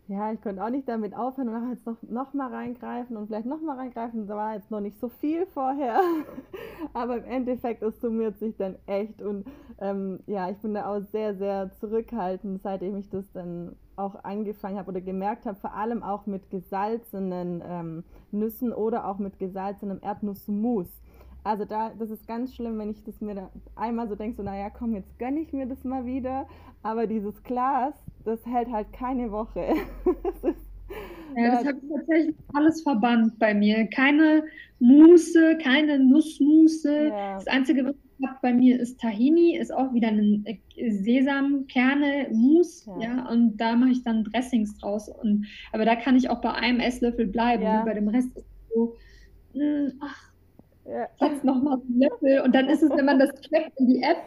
[0.08, 3.28] ja, ich konnte auch nicht damit aufhören und nachher jetzt noch, noch mal reingreifen und
[3.28, 4.28] vielleicht noch mal reingreifen.
[4.28, 6.00] Da war jetzt noch nicht so viel vorher,
[6.94, 9.46] aber im Endeffekt, es summiert sich dann echt und
[9.80, 14.78] ähm, ja, ich bin da auch sehr, sehr zurückhaltend, seitdem ich das dann auch angefangen
[14.78, 20.00] habe oder gemerkt habe, vor allem auch mit gesalzenen ähm, Nüssen oder auch mit gesalzenem
[20.02, 20.88] Erdnussmus
[21.48, 24.70] also da, das ist ganz schlimm, wenn ich das mir einmal so denke, so naja,
[24.70, 26.46] komm, jetzt gönne ich mir das mal wieder.
[26.84, 27.94] Aber dieses Glas,
[28.26, 29.76] das hält halt keine Woche.
[30.24, 30.66] das ist,
[31.38, 33.88] ja, das habe ich tatsächlich alles verbannt bei mir.
[33.88, 34.44] Keine
[34.80, 37.08] Muße, keine Nussmuße.
[37.08, 37.36] Ja.
[37.36, 42.28] Das Einzige, was ich habe bei mir ist Tahini, ist auch wieder ein äh, Sesamkerne,
[42.34, 43.18] Mousse, ja.
[43.18, 43.30] ja.
[43.30, 45.08] und da mache ich dann Dressings draus.
[45.08, 47.64] Und, aber da kann ich auch bei einem Esslöffel bleiben.
[47.86, 48.96] Bei dem Rest ist es so,
[49.54, 50.28] mh, hm, ach,
[50.90, 51.08] ja.
[51.28, 54.24] Jetzt nochmal einen Löffel und dann ist es, wenn man das checkt in die App,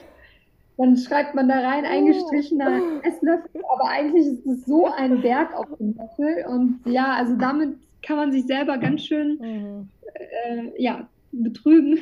[0.77, 2.81] dann schreibt man da rein eingestrichener.
[3.03, 7.77] Esslöffel, aber eigentlich ist es so ein Berg auf dem Löffel und ja, also damit
[8.03, 9.89] kann man sich selber ganz schön mhm.
[10.15, 11.99] äh, ja, betrügen,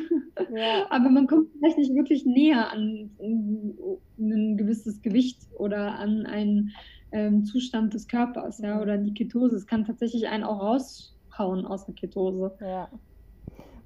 [0.54, 0.86] ja.
[0.90, 6.72] aber man kommt vielleicht nicht wirklich näher an ein gewisses Gewicht oder an einen
[7.12, 9.56] ähm, Zustand des Körpers, ja, oder die Ketose.
[9.56, 12.54] Es kann tatsächlich einen auch raushauen aus der Ketose.
[12.60, 12.88] Ja.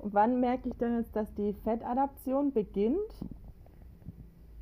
[0.02, 2.98] Wann merke ich denn jetzt, dass die Fettadaption beginnt?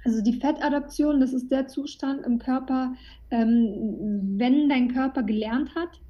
[0.04, 2.94] Also die Fettadaption, das ist der Zustand im Körper,
[3.30, 6.00] ähm, wenn dein Körper gelernt hat,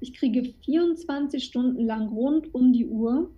[0.00, 3.30] ich kriege 24 Stunden lang rund um die Uhr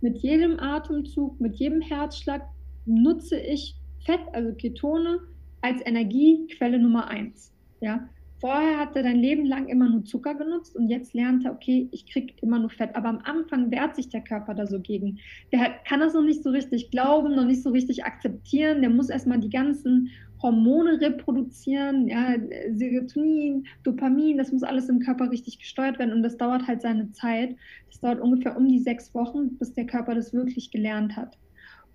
[0.00, 2.48] mit jedem Atemzug, mit jedem Herzschlag
[2.86, 5.18] nutze ich Fett, also Ketone,
[5.62, 7.52] als Energiequelle Nummer eins.
[7.80, 8.08] Ja?
[8.38, 11.88] Vorher hat er dein Leben lang immer nur Zucker genutzt und jetzt lernt er, okay,
[11.90, 12.94] ich kriege immer nur Fett.
[12.94, 15.18] Aber am Anfang wehrt sich der Körper da so gegen.
[15.52, 18.82] Der kann das noch nicht so richtig glauben, noch nicht so richtig akzeptieren.
[18.82, 20.10] Der muss erstmal die ganzen
[20.42, 22.36] Hormone reproduzieren, ja,
[22.74, 27.10] Serotonin, Dopamin, das muss alles im Körper richtig gesteuert werden und das dauert halt seine
[27.12, 27.56] Zeit.
[27.90, 31.38] Das dauert ungefähr um die sechs Wochen, bis der Körper das wirklich gelernt hat.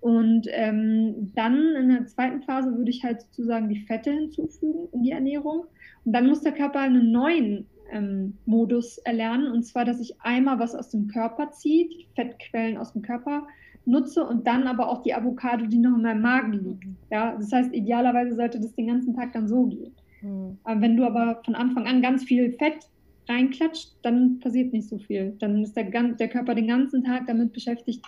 [0.02, 5.04] Und ähm, dann in der zweiten Phase würde ich halt sozusagen die Fette hinzufügen in
[5.04, 5.66] die Ernährung.
[6.04, 9.46] Und dann muss der Körper einen neuen ähm, Modus erlernen.
[9.52, 13.46] Und zwar, dass ich einmal was aus dem Körper ziehe, Fettquellen aus dem Körper
[13.84, 16.84] nutze und dann aber auch die Avocado, die noch in meinem Magen liegt.
[17.12, 19.92] Ja, das heißt, idealerweise sollte das den ganzen Tag dann so gehen.
[20.20, 20.58] Mhm.
[20.64, 22.88] Aber wenn du aber von Anfang an ganz viel Fett
[23.28, 25.36] reinklatscht, dann passiert nicht so viel.
[25.38, 28.04] Dann ist der, der Körper den ganzen Tag damit beschäftigt,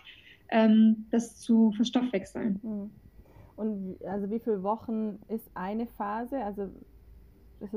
[0.50, 2.61] ähm, das zu verstoffwechseln.
[2.62, 2.90] Hm.
[3.57, 6.38] Und also wie viele Wochen ist eine Phase?
[6.38, 6.70] Also,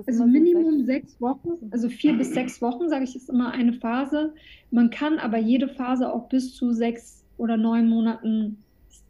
[0.05, 1.11] also Minimum so sechs?
[1.11, 4.33] sechs Wochen, also vier bis sechs Wochen, sage ich, ist immer eine Phase.
[4.71, 8.63] Man kann aber jede Phase auch bis zu sechs oder neun Monaten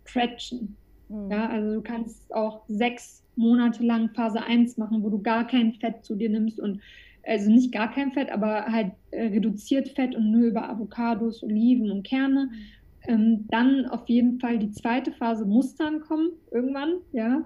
[0.05, 0.77] stretchen.
[1.07, 1.31] Mhm.
[1.31, 5.73] Ja, also du kannst auch sechs Monate lang Phase 1 machen, wo du gar kein
[5.73, 6.81] Fett zu dir nimmst und
[7.23, 11.91] also nicht gar kein Fett, aber halt äh, reduziert Fett und nur über Avocados, Oliven
[11.91, 12.49] und Kerne.
[12.51, 12.76] Mhm
[13.07, 17.43] ähm, dann auf jeden Fall die zweite Phase muss dann kommen, irgendwann, ja,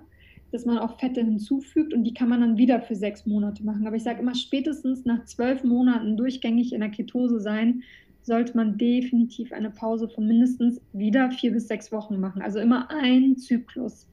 [0.51, 3.87] dass man auch Fette hinzufügt und die kann man dann wieder für sechs Monate machen.
[3.87, 7.83] Aber ich sage immer, spätestens nach zwölf Monaten durchgängig in der Ketose sein,
[8.23, 12.41] sollte man definitiv eine Pause von mindestens wieder vier bis sechs Wochen machen.
[12.41, 14.07] Also immer ein Zyklus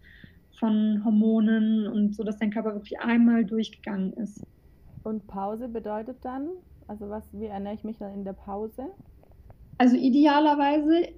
[0.59, 4.43] von Hormonen und so, dass dein Körper wirklich einmal durchgegangen ist.
[5.05, 6.49] Und Pause bedeutet dann,
[6.87, 8.87] also was, wie ernähre ich mich dann in der Pause?
[9.77, 11.09] Also idealerweise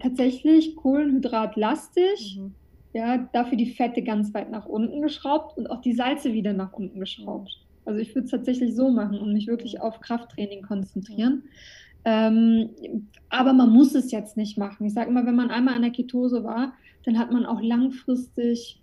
[0.00, 2.38] tatsächlich kohlenhydratlastig.
[2.38, 2.54] Mhm.
[2.94, 6.72] Ja, dafür die Fette ganz weit nach unten geschraubt und auch die Salze wieder nach
[6.72, 7.50] unten geschraubt.
[7.84, 11.44] Also ich würde es tatsächlich so machen und mich wirklich auf Krafttraining konzentrieren.
[12.04, 12.70] Ähm,
[13.28, 14.86] aber man muss es jetzt nicht machen.
[14.86, 16.72] Ich sage immer, wenn man einmal an der Ketose war,
[17.04, 18.80] dann hat man auch langfristig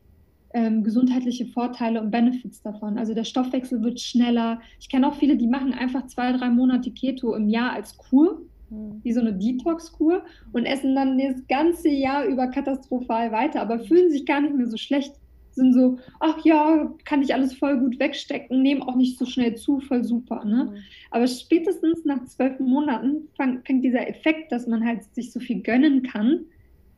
[0.54, 2.98] ähm, gesundheitliche Vorteile und Benefits davon.
[2.98, 4.62] Also der Stoffwechsel wird schneller.
[4.80, 8.42] Ich kenne auch viele, die machen einfach zwei, drei Monate Keto im Jahr als Kur
[8.70, 10.24] wie so eine Detox-Kur
[10.54, 14.68] und essen dann das ganze Jahr über katastrophal weiter, aber fühlen sich gar nicht mehr
[14.68, 15.14] so schlecht.
[15.52, 19.56] Sind so, ach ja, kann ich alles voll gut wegstecken, nehmen auch nicht so schnell
[19.56, 20.44] zu, voll super.
[20.44, 20.66] Ne?
[20.66, 20.78] Mhm.
[21.12, 25.62] Aber spätestens nach zwölf Monaten fang, fängt dieser Effekt, dass man halt sich so viel
[25.62, 26.42] gönnen kann,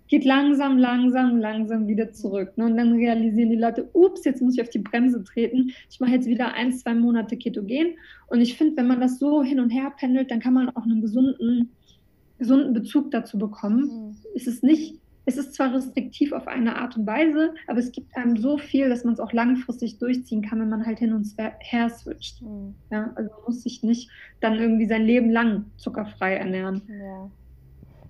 [0.07, 2.57] geht langsam, langsam, langsam wieder zurück.
[2.57, 2.65] Ne?
[2.65, 5.71] Und dann realisieren die Leute, ups, jetzt muss ich auf die Bremse treten.
[5.89, 7.95] Ich mache jetzt wieder ein, zwei Monate Ketogen.
[8.27, 10.83] Und ich finde, wenn man das so hin und her pendelt, dann kann man auch
[10.83, 11.71] einen gesunden,
[12.37, 13.85] gesunden Bezug dazu bekommen.
[13.85, 14.15] Mhm.
[14.35, 18.15] Es ist nicht, es ist zwar restriktiv auf eine Art und Weise, aber es gibt
[18.15, 21.27] einem so viel, dass man es auch langfristig durchziehen kann, wenn man halt hin und
[21.59, 22.41] her switcht.
[22.41, 22.75] Mhm.
[22.91, 26.81] Ja, also man muss sich nicht dann irgendwie sein Leben lang zuckerfrei ernähren.
[26.87, 27.29] Ja.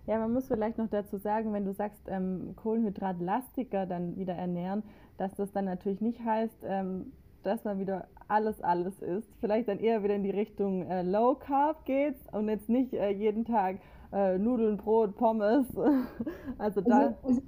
[0.07, 4.83] Ja, man muss vielleicht noch dazu sagen, wenn du sagst, ähm, kohlenhydratlastiger dann wieder ernähren,
[5.17, 7.11] dass das dann natürlich nicht heißt, ähm,
[7.43, 9.29] dass man wieder alles, alles isst.
[9.41, 13.09] Vielleicht dann eher wieder in die Richtung äh, Low Carb geht und jetzt nicht äh,
[13.09, 13.79] jeden Tag
[14.13, 15.67] äh, Nudeln, Brot, Pommes.
[16.57, 17.15] also da.
[17.23, 17.41] Also,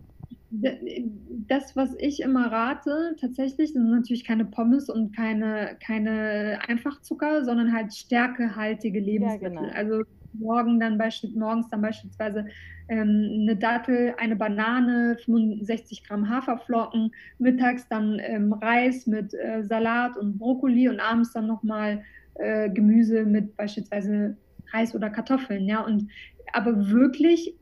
[0.52, 7.72] das, was ich immer rate, tatsächlich, sind natürlich keine Pommes und keine, keine Einfachzucker, sondern
[7.72, 9.54] halt stärkehaltige Lebensmittel.
[9.54, 9.76] Ja, genau.
[9.76, 10.98] Also morgen dann
[11.36, 12.46] morgens dann beispielsweise
[12.88, 20.18] ähm, eine Dattel, eine Banane, 65 Gramm Haferflocken, mittags dann ähm, Reis mit äh, Salat
[20.18, 22.04] und Brokkoli und abends dann nochmal
[22.36, 24.38] äh, Gemüse mit beispielsweise
[24.74, 25.66] Reis oder Kartoffeln.
[25.68, 26.10] Ja, und
[26.54, 27.56] aber wirklich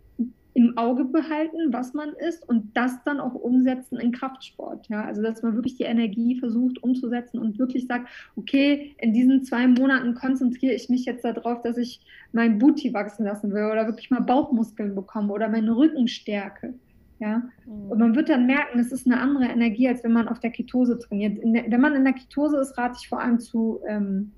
[0.57, 4.87] im Auge behalten, was man isst und das dann auch umsetzen in Kraftsport.
[4.89, 5.03] Ja?
[5.03, 9.67] Also dass man wirklich die Energie versucht umzusetzen und wirklich sagt, okay, in diesen zwei
[9.67, 14.09] Monaten konzentriere ich mich jetzt darauf, dass ich mein Booty wachsen lassen will oder wirklich
[14.09, 16.73] mal Bauchmuskeln bekomme oder meine Rücken stärke.
[17.19, 17.43] Ja?
[17.67, 17.91] Mhm.
[17.91, 20.49] Und man wird dann merken, es ist eine andere Energie, als wenn man auf der
[20.49, 21.37] Ketose trainiert.
[21.43, 24.31] Der, wenn man in der Ketose ist, rate ich vor allem zu ähm,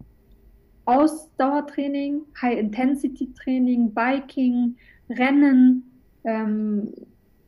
[0.84, 4.76] Ausdauertraining, High-Intensity-Training, Biking,
[5.10, 5.89] Rennen,
[6.24, 6.94] ähm,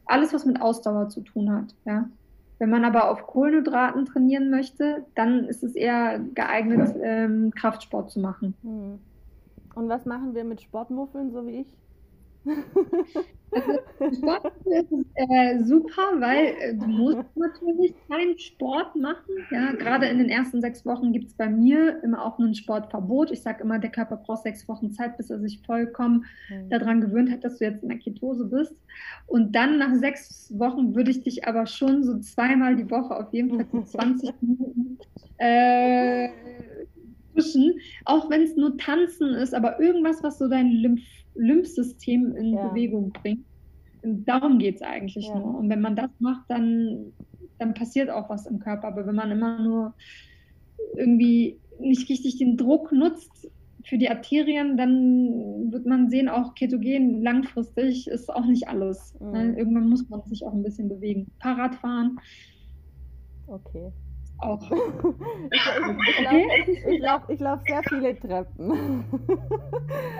[0.05, 1.75] alles, was mit Ausdauer zu tun hat.
[1.86, 2.10] Ja?
[2.60, 8.19] Wenn man aber auf Kohlenhydraten trainieren möchte, dann ist es eher geeignet, ähm, Kraftsport zu
[8.19, 8.53] machen.
[8.62, 8.99] Hm.
[9.73, 11.73] Und was machen wir mit Sportmuffeln, so wie ich?
[13.52, 19.36] Also Sport ist äh, super, weil äh, du musst natürlich keinen Sport machen.
[19.52, 23.32] Ja, gerade in den ersten sechs Wochen gibt es bei mir immer auch ein Sportverbot.
[23.32, 26.70] Ich sage immer, der Körper braucht sechs Wochen Zeit, bis er sich vollkommen mhm.
[26.70, 28.76] daran gewöhnt hat, dass du jetzt in der Ketose bist.
[29.28, 33.34] Und dann nach sechs Wochen würde ich dich aber schon so zweimal die Woche auf
[33.34, 34.98] jeden Fall für 20 Minuten
[35.38, 36.30] äh,
[37.34, 41.02] pushen, auch wenn es nur Tanzen ist, aber irgendwas, was so dein Lymph
[41.36, 42.67] Lymphsystem in ja.
[42.67, 43.46] Bewegung bringt.
[44.02, 45.39] Und darum geht es eigentlich ja.
[45.39, 45.58] nur.
[45.58, 47.13] Und wenn man das macht, dann,
[47.58, 48.88] dann passiert auch was im Körper.
[48.88, 49.94] Aber wenn man immer nur
[50.98, 53.50] irgendwie nicht richtig den Druck nutzt
[53.86, 59.15] für die Arterien, dann wird man sehen, auch Ketogen langfristig ist auch nicht alles.
[59.20, 59.32] Mhm.
[59.32, 59.56] Ne?
[59.58, 61.28] Irgendwann muss man sich auch ein bisschen bewegen.
[61.39, 62.20] Fahrradfahren.
[63.48, 63.91] Okay
[64.41, 64.71] auch.
[65.51, 69.04] ich, ich, ich laufe lauf sehr viele Treppen.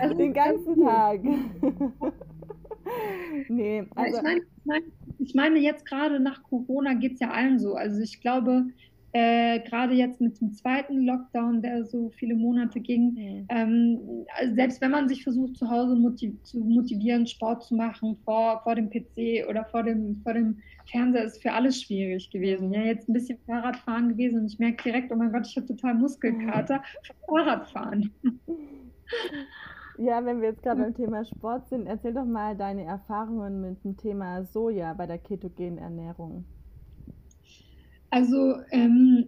[0.00, 1.20] Also Den ganzen Tag.
[3.48, 4.18] nee, also.
[4.18, 4.22] Ich
[4.64, 4.84] meine,
[5.18, 7.74] ich meine, jetzt gerade nach Corona geht es ja allen so.
[7.74, 8.66] Also ich glaube,
[9.12, 13.46] äh, gerade jetzt mit dem zweiten Lockdown, der so viele Monate ging, mhm.
[13.50, 18.16] ähm, also selbst wenn man sich versucht, zu Hause motiv zu motivieren, Sport zu machen
[18.24, 20.58] vor, vor dem PC oder vor dem, vor dem
[20.90, 22.72] Fernseher, ist für alles schwierig gewesen.
[22.72, 25.66] Ja, jetzt ein bisschen Fahrradfahren gewesen und ich merke direkt, oh mein Gott, ich habe
[25.66, 27.26] total Muskelkater mhm.
[27.26, 28.10] Fahrradfahren.
[29.98, 33.84] Ja, wenn wir jetzt gerade beim Thema Sport sind, erzähl doch mal deine Erfahrungen mit
[33.84, 36.46] dem Thema Soja bei der ketogenen Ernährung.
[38.12, 39.26] Also ähm,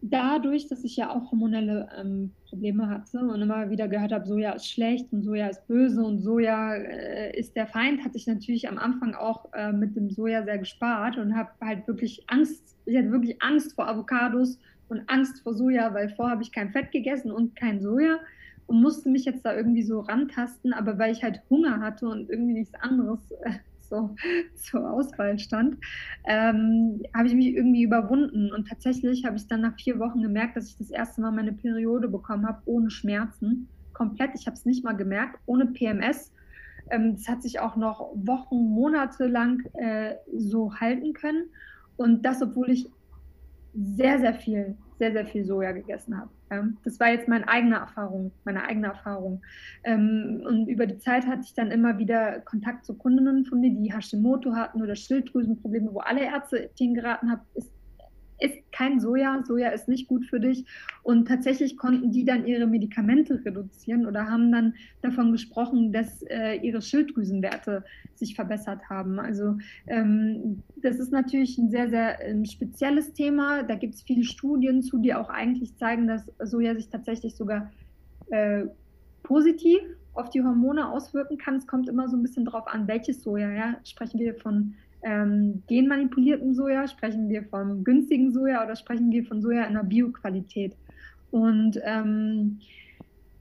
[0.00, 4.52] dadurch, dass ich ja auch hormonelle ähm, Probleme hatte und immer wieder gehört habe, Soja
[4.52, 8.66] ist schlecht und Soja ist böse und Soja äh, ist der Feind, hatte ich natürlich
[8.66, 12.96] am Anfang auch äh, mit dem Soja sehr gespart und habe halt wirklich Angst, ich
[12.96, 16.92] hatte wirklich Angst vor Avocados und Angst vor Soja, weil vorher habe ich kein Fett
[16.92, 18.20] gegessen und kein Soja
[18.68, 22.30] und musste mich jetzt da irgendwie so rantasten, aber weil ich halt Hunger hatte und
[22.30, 23.52] irgendwie nichts anderes äh,
[23.92, 24.14] so
[24.54, 25.76] zur Auswahl stand,
[26.24, 28.50] ähm, habe ich mich irgendwie überwunden.
[28.52, 31.52] Und tatsächlich habe ich dann nach vier Wochen gemerkt, dass ich das erste Mal meine
[31.52, 33.68] Periode bekommen habe, ohne Schmerzen.
[33.92, 36.32] Komplett, ich habe es nicht mal gemerkt, ohne PMS.
[36.90, 41.44] Ähm, das hat sich auch noch Wochen, Monate lang äh, so halten können.
[41.96, 42.88] Und das, obwohl ich
[43.74, 46.30] sehr, sehr viel, sehr, sehr viel Soja gegessen habe.
[46.84, 49.42] Das war jetzt meine eigene Erfahrung, meine eigene Erfahrung.
[49.84, 53.70] Ähm, und über die Zeit hatte ich dann immer wieder Kontakt zu Kundinnen von mir,
[53.70, 57.71] die Hashimoto hatten oder Schilddrüsenprobleme, wo alle Ärzte geraten haben, ist
[58.42, 60.64] isst kein Soja, Soja ist nicht gut für dich.
[61.02, 66.56] Und tatsächlich konnten die dann ihre Medikamente reduzieren oder haben dann davon gesprochen, dass äh,
[66.56, 69.18] ihre Schilddrüsenwerte sich verbessert haben.
[69.18, 73.62] Also ähm, das ist natürlich ein sehr, sehr ähm, spezielles Thema.
[73.62, 77.70] Da gibt es viele Studien zu, die auch eigentlich zeigen, dass Soja sich tatsächlich sogar
[78.30, 78.64] äh,
[79.22, 79.80] positiv
[80.14, 81.56] auf die Hormone auswirken kann.
[81.56, 83.50] Es kommt immer so ein bisschen drauf an, welches Soja.
[83.50, 83.76] Ja?
[83.84, 89.42] Sprechen wir von ähm, genmanipuliertem Soja, sprechen wir von günstigen Soja oder sprechen wir von
[89.42, 90.76] Soja in der Bioqualität.
[91.30, 92.58] Und ähm,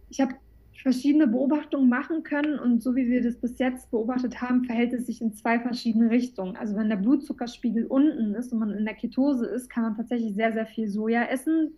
[0.10, 0.36] ich habe
[0.82, 5.06] verschiedene Beobachtungen machen können und so wie wir das bis jetzt beobachtet haben, verhält es
[5.06, 6.56] sich in zwei verschiedene Richtungen.
[6.56, 10.34] Also wenn der Blutzuckerspiegel unten ist und man in der Ketose ist, kann man tatsächlich
[10.34, 11.72] sehr, sehr viel Soja essen.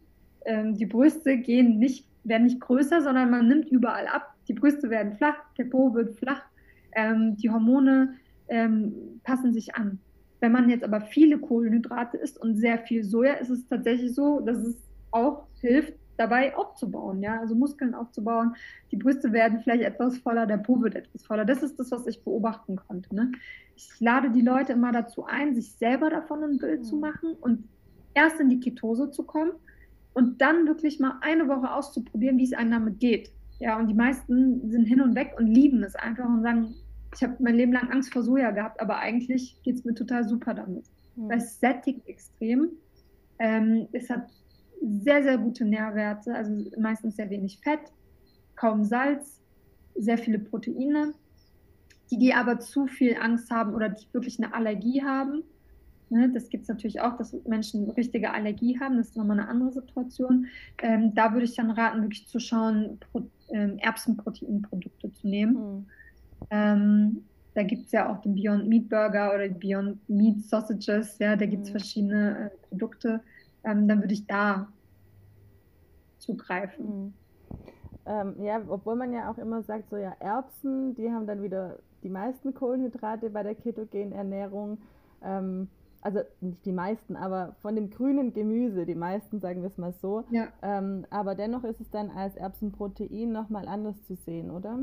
[0.46, 4.34] Ähm, die Brüste gehen nicht, werden nicht größer, sondern man nimmt überall ab.
[4.48, 6.42] Die Brüste werden flach, der Po wird flach,
[6.94, 8.16] ähm, die Hormone
[8.54, 10.00] ähm, passen sich an.
[10.40, 14.42] Wenn man jetzt aber viele Kohlenhydrate isst und sehr viel Soja, ist es tatsächlich so,
[14.42, 14.76] dass es
[15.12, 18.56] auch hilft, dabei aufzubauen, ja, also Muskeln aufzubauen.
[18.92, 21.46] Die Brüste werden vielleicht etwas voller, der Po wird etwas voller.
[21.46, 23.16] Das ist das, was ich beobachten konnte.
[23.16, 23.32] Ne?
[23.76, 26.84] Ich lade die Leute immer dazu ein, sich selber davon ein Bild mhm.
[26.84, 27.64] zu machen und
[28.14, 29.54] erst in die Ketose zu kommen
[30.14, 33.32] und dann wirklich mal eine Woche auszuprobieren, wie es einem damit geht.
[33.60, 36.76] Ja, und die meisten sind hin und weg und lieben es einfach und sagen,
[37.14, 40.28] ich habe mein Leben lang Angst vor Soja gehabt, aber eigentlich geht es mir total
[40.28, 40.86] super damit.
[41.16, 41.32] Mhm.
[41.32, 42.70] Es sättigt extrem.
[43.40, 44.30] Ähm, es hat
[44.82, 47.80] sehr, sehr gute Nährwerte, also meistens sehr wenig Fett,
[48.56, 49.42] kaum Salz,
[49.96, 51.14] sehr viele Proteine.
[52.12, 55.44] Die, die aber zu viel Angst haben oder die wirklich eine Allergie haben,
[56.10, 59.50] ne, das gibt es natürlich auch, dass Menschen richtige Allergie haben, das ist nochmal eine
[59.50, 60.48] andere Situation.
[60.82, 65.54] Ähm, da würde ich dann raten, wirklich zu schauen, Pro, ähm, Erbsenproteinprodukte zu nehmen.
[65.54, 65.86] Mhm
[66.50, 67.24] ähm,
[67.54, 71.36] da gibt es ja auch den Beyond Meat Burger oder die Beyond Meat Sausages, ja,
[71.36, 71.78] da gibt es mhm.
[71.78, 73.22] verschiedene äh, Produkte.
[73.64, 74.68] Ähm, dann würde ich da
[76.18, 76.86] zugreifen.
[76.86, 77.14] Mhm.
[78.06, 81.80] Ähm, ja, obwohl man ja auch immer sagt, so ja, Erbsen, die haben dann wieder
[82.04, 84.80] die meisten Kohlenhydrate bei der ketogenen Ernährung.
[85.24, 85.70] Ähm,
[86.02, 89.94] also nicht die meisten, aber von dem grünen Gemüse, die meisten sagen wir es mal
[89.94, 90.26] so.
[90.32, 90.48] Ja.
[90.62, 94.80] Ähm, aber dennoch ist es dann als Erbsenprotein nochmal anders zu sehen, oder?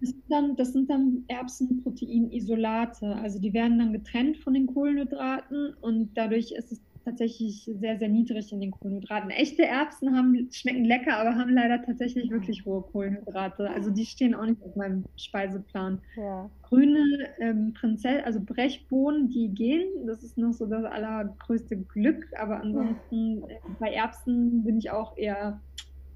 [0.00, 3.16] Das sind dann, das sind dann Erbsenproteinisolate.
[3.16, 8.08] Also die werden dann getrennt von den Kohlenhydraten und dadurch ist es tatsächlich sehr, sehr
[8.08, 9.30] niedrig in den Kohlenhydraten.
[9.30, 13.70] Echte Erbsen haben, schmecken lecker, aber haben leider tatsächlich wirklich hohe Kohlenhydrate.
[13.70, 16.00] Also die stehen auch nicht auf meinem Speiseplan.
[16.16, 16.50] Ja.
[16.62, 17.04] Grüne
[17.38, 20.06] ähm, Prinzell, also Brechbohnen, die gehen.
[20.06, 22.26] Das ist noch so das allergrößte Glück.
[22.38, 25.60] Aber ansonsten äh, bei Erbsen bin ich auch eher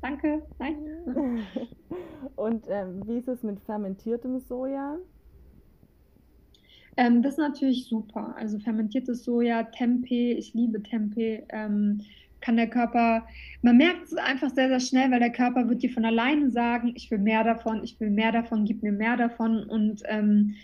[0.02, 0.76] Danke, nein.
[2.36, 4.98] Und ähm, wie ist es mit fermentiertem Soja?
[6.96, 8.34] Ähm, das ist natürlich super.
[8.36, 12.02] Also fermentiertes Soja, Tempeh, ich liebe Tempeh, ähm,
[12.40, 13.24] kann der Körper,
[13.62, 16.92] man merkt es einfach sehr, sehr schnell, weil der Körper wird dir von alleine sagen,
[16.96, 19.62] ich will mehr davon, ich will mehr davon, gib mir mehr davon.
[19.62, 20.56] Und ähm,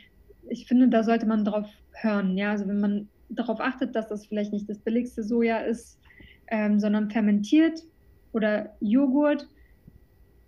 [0.49, 2.37] ich finde, da sollte man drauf hören.
[2.37, 6.01] Ja, also wenn man darauf achtet, dass das vielleicht nicht das billigste Soja ist,
[6.49, 7.85] ähm, sondern fermentiert
[8.33, 9.49] oder Joghurt,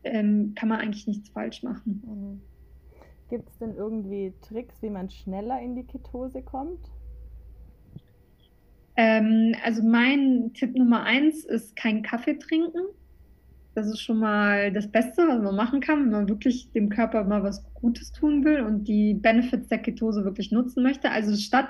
[0.05, 2.03] ähm, kann man eigentlich nichts falsch machen.
[2.07, 2.41] Mhm.
[3.28, 6.91] Gibt es denn irgendwie Tricks, wie man schneller in die Ketose kommt?
[8.97, 12.81] Ähm, also mein Tipp Nummer eins ist kein Kaffee trinken.
[13.74, 17.22] Das ist schon mal das Beste, was man machen kann, wenn man wirklich dem Körper
[17.24, 21.11] mal was Gutes tun will und die Benefits der Ketose wirklich nutzen möchte.
[21.11, 21.68] Also statt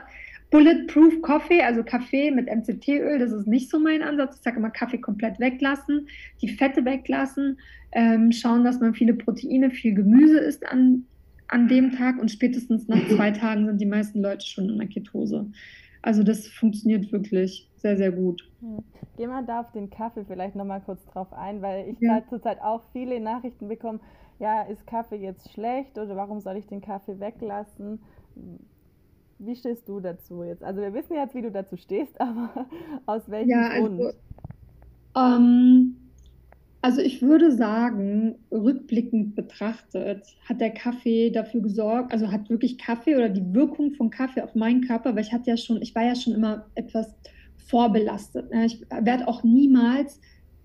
[0.50, 4.36] Bulletproof Coffee, also Kaffee mit MCT-Öl, das ist nicht so mein Ansatz.
[4.36, 6.08] Ich sage immer Kaffee komplett weglassen,
[6.42, 7.58] die Fette weglassen,
[7.92, 11.04] ähm, schauen, dass man viele Proteine, viel Gemüse isst an
[11.50, 14.88] an dem Tag und spätestens nach zwei Tagen sind die meisten Leute schon in der
[14.88, 15.46] Ketose.
[16.02, 18.48] Also das funktioniert wirklich sehr, sehr gut.
[18.60, 18.82] Hm.
[19.16, 22.22] Geh mal da auf den Kaffee vielleicht nochmal kurz drauf ein, weil ich ja.
[22.28, 24.00] zurzeit auch viele Nachrichten bekomme,
[24.38, 28.00] ja, ist Kaffee jetzt schlecht oder warum soll ich den Kaffee weglassen?
[29.40, 30.62] Wie stehst du dazu jetzt?
[30.62, 32.66] Also wir wissen jetzt, wie du dazu stehst, aber
[33.06, 34.14] aus welchem ja, also, Grund?
[35.16, 35.96] Ähm,
[36.82, 43.16] also ich würde sagen, rückblickend betrachtet, hat der Kaffee dafür gesorgt, also hat wirklich Kaffee
[43.16, 46.04] oder die Wirkung von Kaffee auf meinen Körper, weil ich hatte ja schon, ich war
[46.04, 47.14] ja schon immer etwas
[47.56, 48.50] vorbelastet.
[48.64, 50.20] Ich werde auch niemals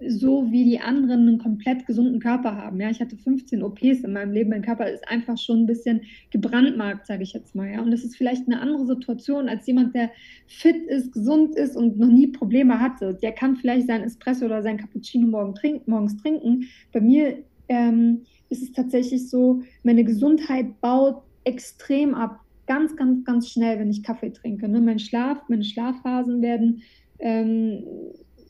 [0.08, 2.80] so wie die anderen einen komplett gesunden Körper haben.
[2.82, 4.50] Ja, ich hatte 15 OPs in meinem Leben.
[4.50, 7.72] Mein Körper ist einfach schon ein bisschen gebrandmarkt, sage ich jetzt mal.
[7.72, 10.12] Ja, und das ist vielleicht eine andere Situation als jemand, der
[10.48, 13.18] fit ist, gesund ist und noch nie Probleme hatte.
[13.22, 16.66] Der kann vielleicht sein Espresso oder sein Cappuccino morgen trink morgens trinken.
[16.92, 17.38] Bei mir
[17.70, 22.42] ähm, ist es tatsächlich so, meine Gesundheit baut extrem ab.
[22.68, 24.68] Ganz, ganz, ganz schnell, wenn ich Kaffee trinke.
[24.68, 24.82] Ne?
[24.82, 26.82] Mein Schlaf, meine Schlafphasen werden
[27.20, 27.84] ähm,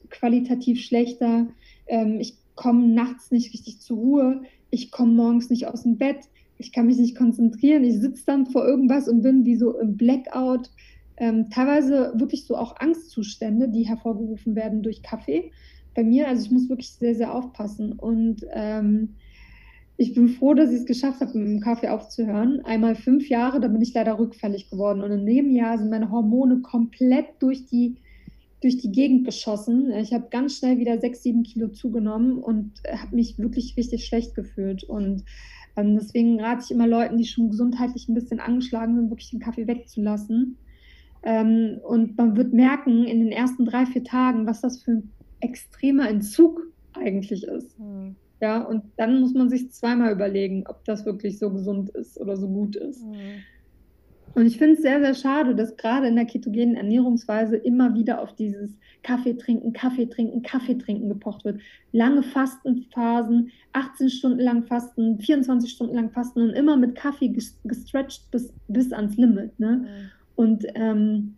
[0.09, 1.47] qualitativ schlechter.
[1.87, 4.41] Ähm, ich komme nachts nicht richtig zur Ruhe.
[4.69, 6.19] Ich komme morgens nicht aus dem Bett.
[6.57, 7.83] Ich kann mich nicht konzentrieren.
[7.83, 10.69] Ich sitze dann vor irgendwas und bin wie so im Blackout.
[11.17, 15.51] Ähm, teilweise wirklich so auch Angstzustände, die hervorgerufen werden durch Kaffee.
[15.93, 17.93] Bei mir, also ich muss wirklich sehr, sehr aufpassen.
[17.93, 19.15] Und ähm,
[19.97, 22.61] ich bin froh, dass ich es geschafft habe, mit dem Kaffee aufzuhören.
[22.65, 25.01] Einmal fünf Jahre, da bin ich leider rückfällig geworden.
[25.01, 27.95] Und in dem Jahr sind meine Hormone komplett durch die
[28.65, 29.91] durch die Gegend geschossen.
[29.91, 34.33] Ich habe ganz schnell wieder sechs, sieben Kilo zugenommen und habe mich wirklich richtig schlecht
[34.33, 34.83] gefühlt.
[34.83, 35.23] Und
[35.75, 39.39] ähm, deswegen rate ich immer Leuten, die schon gesundheitlich ein bisschen angeschlagen sind, wirklich den
[39.39, 40.57] Kaffee wegzulassen.
[41.21, 45.11] Ähm, und man wird merken in den ersten drei, vier Tagen, was das für ein
[45.41, 46.59] extremer Entzug
[46.93, 47.77] eigentlich ist.
[47.77, 48.15] Mhm.
[48.41, 52.35] Ja, und dann muss man sich zweimal überlegen, ob das wirklich so gesund ist oder
[52.35, 53.05] so gut ist.
[53.05, 53.43] Mhm.
[54.35, 58.21] Und ich finde es sehr, sehr schade, dass gerade in der ketogenen Ernährungsweise immer wieder
[58.21, 61.61] auf dieses Kaffee trinken, Kaffee trinken, Kaffee trinken gepocht wird.
[61.93, 67.29] Lange Fastenphasen, 18 Stunden lang Fasten, 24 Stunden lang Fasten und immer mit Kaffee
[67.63, 69.57] gestretched bis, bis ans Limit.
[69.57, 69.77] Ne?
[69.77, 70.11] Mhm.
[70.35, 71.35] Und ähm,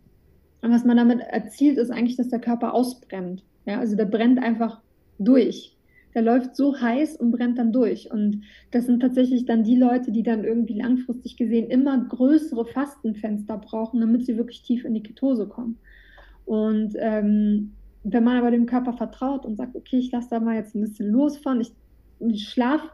[0.61, 3.43] was man damit erzielt, ist eigentlich, dass der Körper ausbrennt.
[3.67, 3.79] Ja?
[3.79, 4.81] Also der brennt einfach
[5.19, 5.76] durch
[6.13, 8.11] der läuft so heiß und brennt dann durch.
[8.11, 13.57] Und das sind tatsächlich dann die Leute, die dann irgendwie langfristig gesehen immer größere Fastenfenster
[13.57, 15.77] brauchen, damit sie wirklich tief in die Ketose kommen.
[16.45, 20.55] Und ähm, wenn man aber dem Körper vertraut und sagt, okay, ich lasse da mal
[20.55, 21.71] jetzt ein bisschen los von, ich,
[22.19, 22.89] ich schlafe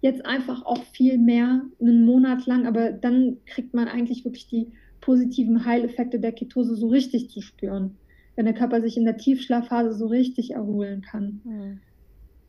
[0.00, 4.68] jetzt einfach auch viel mehr, einen Monat lang, aber dann kriegt man eigentlich wirklich die
[5.00, 7.96] positiven Heileffekte der Ketose so richtig zu spüren,
[8.36, 11.40] wenn der Körper sich in der Tiefschlafphase so richtig erholen kann.
[11.44, 11.80] Mhm.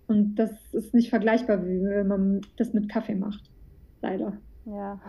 [0.09, 3.51] Und das ist nicht vergleichbar, wie wenn man das mit Kaffee macht.
[4.01, 4.33] Leider.
[4.65, 4.99] Ja,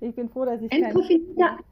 [0.00, 0.72] ich bin froh, dass ich.
[0.72, 1.64] Entkoffinierter, kein...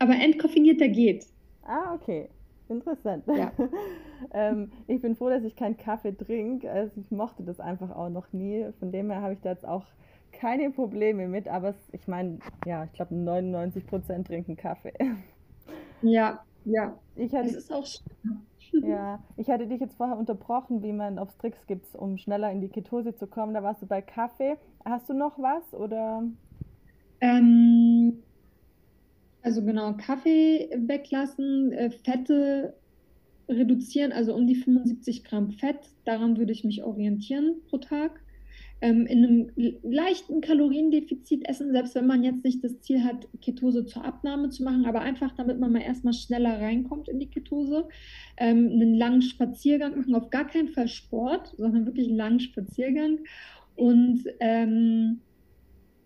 [0.00, 1.26] aber entkoffinierter geht.
[1.62, 2.28] Ah, okay.
[2.68, 3.24] Interessant.
[3.28, 3.52] Ja.
[4.34, 6.68] ähm, ich bin froh, dass ich keinen Kaffee trinke.
[6.68, 8.66] Also ich mochte das einfach auch noch nie.
[8.80, 9.86] Von dem her habe ich da jetzt auch
[10.32, 11.46] keine Probleme mit.
[11.46, 14.92] Aber es, ich meine, ja, ich glaube 99 Prozent trinken Kaffee.
[16.02, 16.98] Ja, ja.
[17.14, 18.40] Ich hatte, es ist auch schön.
[18.82, 22.60] Ja, ich hatte dich jetzt vorher unterbrochen, wie man auf Tricks gibt, um schneller in
[22.60, 23.54] die Ketose zu kommen.
[23.54, 24.56] Da warst du bei Kaffee.
[24.84, 26.22] Hast du noch was oder?
[27.20, 28.22] Ähm,
[29.42, 32.74] also genau, Kaffee weglassen, äh, Fette
[33.48, 38.20] reduzieren, also um die 75 Gramm Fett, daran würde ich mich orientieren pro Tag.
[38.80, 39.50] Ähm, in einem
[39.82, 44.62] leichten Kaloriendefizit essen, selbst wenn man jetzt nicht das Ziel hat, Ketose zur Abnahme zu
[44.62, 47.88] machen, aber einfach, damit man mal erstmal schneller reinkommt in die Ketose.
[48.36, 53.18] Ähm, einen langen Spaziergang machen, auf gar keinen Fall Sport, sondern wirklich einen langen Spaziergang.
[53.74, 55.20] Und ähm,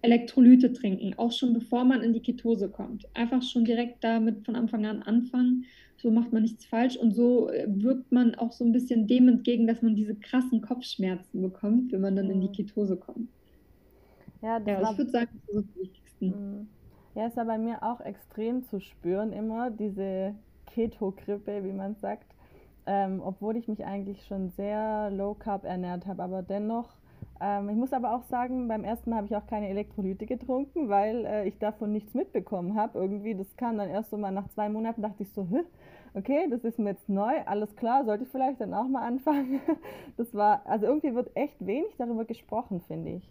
[0.03, 3.07] Elektrolyte trinken, auch schon bevor man in die Ketose kommt.
[3.15, 5.65] Einfach schon direkt damit von Anfang an anfangen.
[5.97, 9.29] So macht man nichts falsch und so äh, wirkt man auch so ein bisschen dem
[9.29, 12.53] entgegen, dass man diese krassen Kopfschmerzen bekommt, wenn man dann in die mhm.
[12.53, 13.29] Ketose kommt.
[14.43, 16.25] Ja, das ja ich würde sagen, das ist das Wichtigste.
[16.27, 16.67] Mhm.
[17.15, 20.35] Ja, ist ja bei mir auch extrem zu spüren immer, diese
[20.67, 22.27] Keto-Grippe, wie man sagt.
[22.85, 26.97] Ähm, obwohl ich mich eigentlich schon sehr low carb ernährt habe, aber dennoch
[27.43, 30.89] ähm, ich muss aber auch sagen, beim ersten Mal habe ich auch keine Elektrolyte getrunken,
[30.89, 32.99] weil äh, ich davon nichts mitbekommen habe.
[32.99, 35.49] Irgendwie, das kam dann erst so mal nach zwei Monaten, dachte ich so,
[36.15, 39.61] okay, das ist mir jetzt neu, alles klar, sollte ich vielleicht dann auch mal anfangen.
[40.17, 43.31] Das war, also irgendwie wird echt wenig darüber gesprochen, finde ich.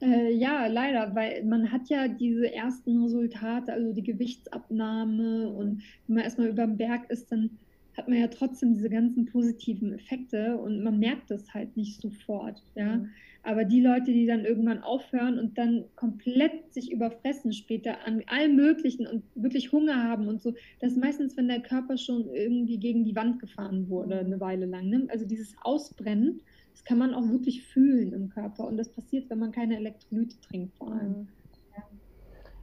[0.00, 6.16] Äh, ja, leider, weil man hat ja diese ersten Resultate, also die Gewichtsabnahme und wenn
[6.16, 7.58] man erstmal über den Berg ist, dann
[7.96, 12.62] hat man ja trotzdem diese ganzen positiven Effekte und man merkt das halt nicht sofort,
[12.74, 12.96] ja.
[12.96, 13.10] Mhm.
[13.46, 18.56] Aber die Leute, die dann irgendwann aufhören und dann komplett sich überfressen später an allem
[18.56, 22.78] Möglichen und wirklich Hunger haben und so, das ist meistens, wenn der Körper schon irgendwie
[22.78, 24.88] gegen die Wand gefahren wurde, eine Weile lang.
[24.88, 25.06] Ne?
[25.10, 26.40] Also dieses Ausbrennen,
[26.72, 30.40] das kann man auch wirklich fühlen im Körper und das passiert, wenn man keine Elektrolyte
[30.40, 31.10] trinkt vor allem.
[31.10, 31.28] Mhm.
[31.76, 31.84] Ja.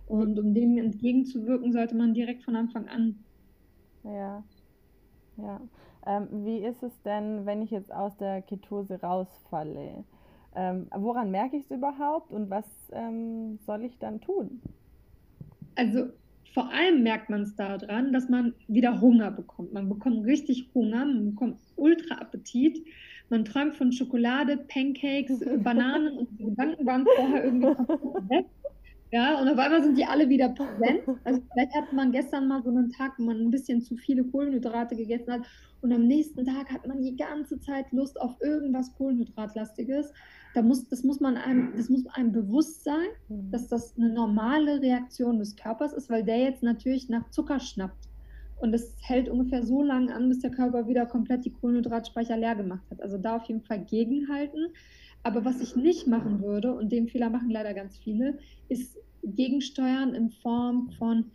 [0.08, 3.20] Und um dem entgegenzuwirken, sollte man direkt von Anfang an
[4.04, 4.44] ja.
[5.44, 5.62] Ja.
[6.06, 10.04] Ähm, wie ist es denn, wenn ich jetzt aus der Ketose rausfalle?
[10.56, 14.62] Ähm, woran merke ich es überhaupt und was ähm, soll ich dann tun?
[15.76, 16.08] Also
[16.54, 19.74] vor allem merkt man es daran, dass man wieder Hunger bekommt.
[19.74, 22.86] Man bekommt richtig Hunger, man bekommt ultra Appetit.
[23.30, 28.46] Man träumt von Schokolade, Pancakes, Bananen und die Gedanken waren vorher irgendwie weg.
[29.12, 31.02] Ja, und auf einmal sind die alle wieder präsent.
[31.26, 34.24] Also vielleicht hatte man gestern mal so einen Tag, wo man ein bisschen zu viele
[34.24, 35.42] Kohlenhydrate gegessen hat
[35.82, 40.14] und am nächsten Tag hat man die ganze Zeit Lust auf irgendwas Kohlenhydratlastiges.
[40.54, 43.52] Da muss, das, muss man einem, das muss einem bewusst sein, mhm.
[43.52, 48.10] dass das eine normale Reaktion des Körpers ist, weil der jetzt natürlich nach Zucker schnappt.
[48.60, 52.56] Und es hält ungefähr so lange an, bis der Körper wieder komplett die Kohlenhydratspeicher leer
[52.56, 53.02] gemacht hat.
[53.02, 54.68] Also da auf jeden Fall gegenhalten.
[55.24, 60.16] Aber was ich nicht machen würde, und den Fehler machen leider ganz viele, ist gegensteuern
[60.16, 61.26] in Form von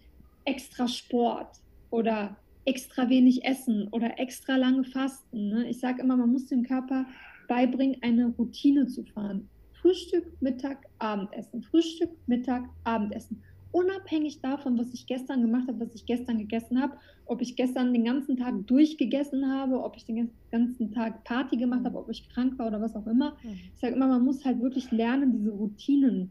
[0.45, 1.61] extra Sport
[1.91, 5.49] oder extra wenig Essen oder extra lange Fasten.
[5.49, 5.69] Ne?
[5.69, 7.07] Ich sage immer, man muss dem Körper
[7.49, 9.49] beibringen, eine Routine zu fahren.
[9.81, 11.63] Frühstück, Mittag, Abendessen.
[11.63, 13.41] Frühstück, Mittag, Abendessen
[13.77, 16.97] unabhängig davon, was ich gestern gemacht habe, was ich gestern gegessen habe,
[17.27, 21.85] ob ich gestern den ganzen Tag durchgegessen habe, ob ich den ganzen Tag Party gemacht
[21.85, 23.37] habe, ob ich krank war oder was auch immer.
[23.43, 23.51] Mhm.
[23.75, 26.31] Ich sage immer, man muss halt wirklich lernen, diese Routinen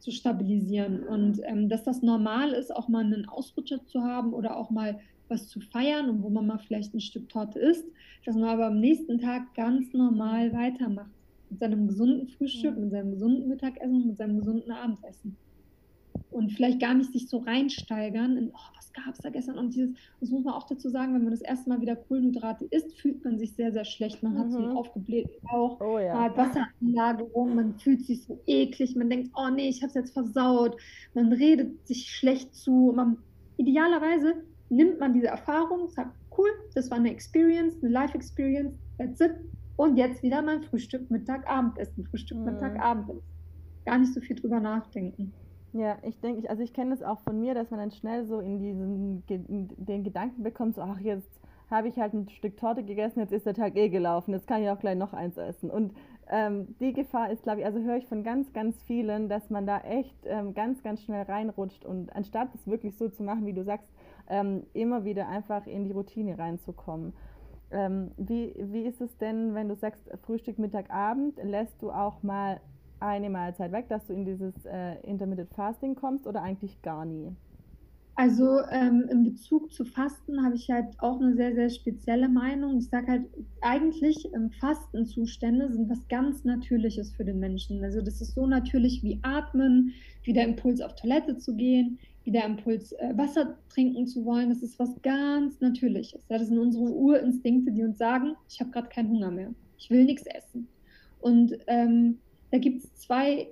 [0.00, 4.56] zu stabilisieren und ähm, dass das normal ist, auch mal einen Ausrutscher zu haben oder
[4.56, 4.98] auch mal
[5.28, 7.86] was zu feiern und wo man mal vielleicht ein Stück Torte isst,
[8.26, 11.10] dass man aber am nächsten Tag ganz normal weitermacht.
[11.50, 12.82] Mit seinem gesunden Frühstück, mhm.
[12.82, 15.36] mit seinem gesunden Mittagessen, mit seinem gesunden Abendessen
[16.30, 19.58] und vielleicht gar nicht sich so reinsteigern in, oh, was gab es da gestern?
[19.58, 22.64] Und dieses, das muss man auch dazu sagen, wenn man das erste Mal wieder Kohlenhydrate
[22.66, 24.22] isst, fühlt man sich sehr, sehr schlecht.
[24.22, 24.38] Man mhm.
[24.38, 26.14] hat so einen aufgeblähten Bauch, oh, ja.
[26.14, 29.94] man hat Wasseranlagerung, man fühlt sich so eklig, man denkt, oh nee, ich habe es
[29.94, 30.76] jetzt versaut.
[31.14, 32.92] Man redet sich schlecht zu.
[32.94, 33.18] Man,
[33.56, 34.34] idealerweise
[34.70, 39.34] nimmt man diese Erfahrung, sagt, cool, das war eine Experience, eine Life-Experience, that's it.
[39.76, 42.44] Und jetzt wieder mein Frühstück, Mittag, Abendessen, Frühstück, mhm.
[42.46, 43.22] Mittag, Abendessen.
[43.84, 45.32] Gar nicht so viel drüber nachdenken.
[45.74, 48.38] Ja, ich denke, also ich kenne es auch von mir, dass man dann schnell so
[48.38, 51.28] in diesen in den Gedanken bekommt, so ach jetzt
[51.68, 54.62] habe ich halt ein Stück Torte gegessen, jetzt ist der Tag eh gelaufen, jetzt kann
[54.62, 55.72] ich auch gleich noch eins essen.
[55.72, 55.92] Und
[56.30, 59.66] ähm, die Gefahr ist, glaube ich, also höre ich von ganz, ganz vielen, dass man
[59.66, 63.52] da echt ähm, ganz, ganz schnell reinrutscht und anstatt es wirklich so zu machen, wie
[63.52, 63.90] du sagst,
[64.28, 67.14] ähm, immer wieder einfach in die Routine reinzukommen.
[67.72, 72.22] Ähm, wie, wie ist es denn, wenn du sagst Frühstück, Mittag, Abend, lässt du auch
[72.22, 72.60] mal
[73.04, 77.30] eine Mahlzeit weg, dass du in dieses äh, Intermittent Fasting kommst oder eigentlich gar nie?
[78.16, 82.78] Also ähm, in Bezug zu Fasten habe ich halt auch eine sehr, sehr spezielle Meinung.
[82.78, 83.24] Ich sage halt,
[83.60, 87.82] eigentlich ähm, Fastenzustände sind was ganz Natürliches für den Menschen.
[87.82, 89.92] Also das ist so natürlich wie Atmen,
[90.22, 94.48] wie der Impuls auf Toilette zu gehen, wie der Impuls äh, Wasser trinken zu wollen.
[94.48, 96.24] Das ist was ganz Natürliches.
[96.28, 99.52] Das sind unsere Urinstinkte, die uns sagen, ich habe gerade keinen Hunger mehr.
[99.76, 100.68] Ich will nichts essen.
[101.20, 102.18] Und ähm,
[102.54, 103.48] da gibt es zwei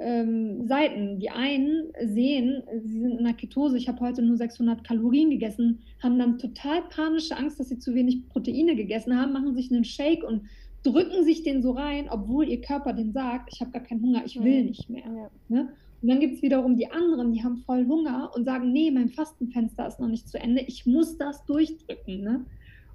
[0.00, 1.20] ähm, Seiten.
[1.20, 5.80] Die einen sehen, sie sind in der Ketose, ich habe heute nur 600 Kalorien gegessen,
[6.02, 9.84] haben dann total panische Angst, dass sie zu wenig Proteine gegessen haben, machen sich einen
[9.84, 10.44] Shake und
[10.82, 14.22] drücken sich den so rein, obwohl ihr Körper den sagt, ich habe gar keinen Hunger,
[14.24, 15.04] ich will nicht mehr.
[15.04, 15.30] Ja.
[15.50, 15.68] Ne?
[16.00, 19.10] Und dann gibt es wiederum die anderen, die haben voll Hunger und sagen, nee, mein
[19.10, 22.22] Fastenfenster ist noch nicht zu Ende, ich muss das durchdrücken.
[22.22, 22.46] Ne?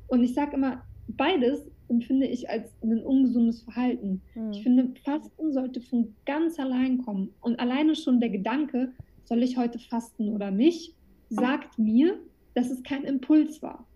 [0.08, 4.22] Und ich sage immer, beides empfinde ich als ein ungesundes Verhalten.
[4.36, 4.52] Mhm.
[4.52, 7.30] Ich finde, Fasten sollte von ganz allein kommen.
[7.41, 8.91] Und alleine schon der Gedanke,
[9.26, 10.96] soll ich heute fasten oder nicht,
[11.30, 12.20] sagt mir,
[12.56, 13.88] dass es kein Impuls war.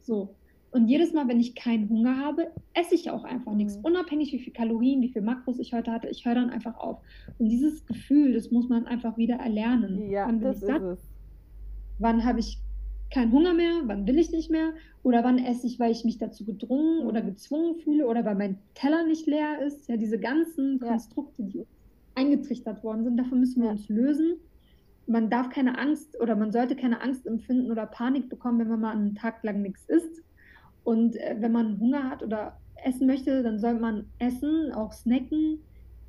[0.00, 0.34] So.
[0.70, 3.58] Und jedes Mal, wenn ich keinen Hunger habe, esse ich auch einfach mhm.
[3.58, 3.78] nichts.
[3.82, 7.00] Unabhängig, wie viel Kalorien, wie viel Makros ich heute hatte, ich höre dann einfach auf.
[7.38, 10.10] Und dieses Gefühl, das muss man einfach wieder erlernen.
[10.10, 10.98] Ja, wann das ist satt?
[11.98, 12.58] Wann habe ich
[13.10, 16.18] keinen Hunger mehr, wann will ich nicht mehr oder wann esse ich, weil ich mich
[16.18, 19.88] dazu gedrungen oder gezwungen fühle oder weil mein Teller nicht leer ist.
[19.88, 20.78] Ja, diese ganzen.
[20.78, 21.66] Konstrukte, die
[22.14, 23.72] eingetrichtert worden sind, davon müssen wir ja.
[23.72, 24.36] uns lösen.
[25.06, 28.80] Man darf keine Angst oder man sollte keine Angst empfinden oder Panik bekommen, wenn man
[28.80, 30.22] mal einen Tag lang nichts isst.
[30.84, 35.60] Und äh, wenn man Hunger hat oder essen möchte, dann soll man essen, auch snacken.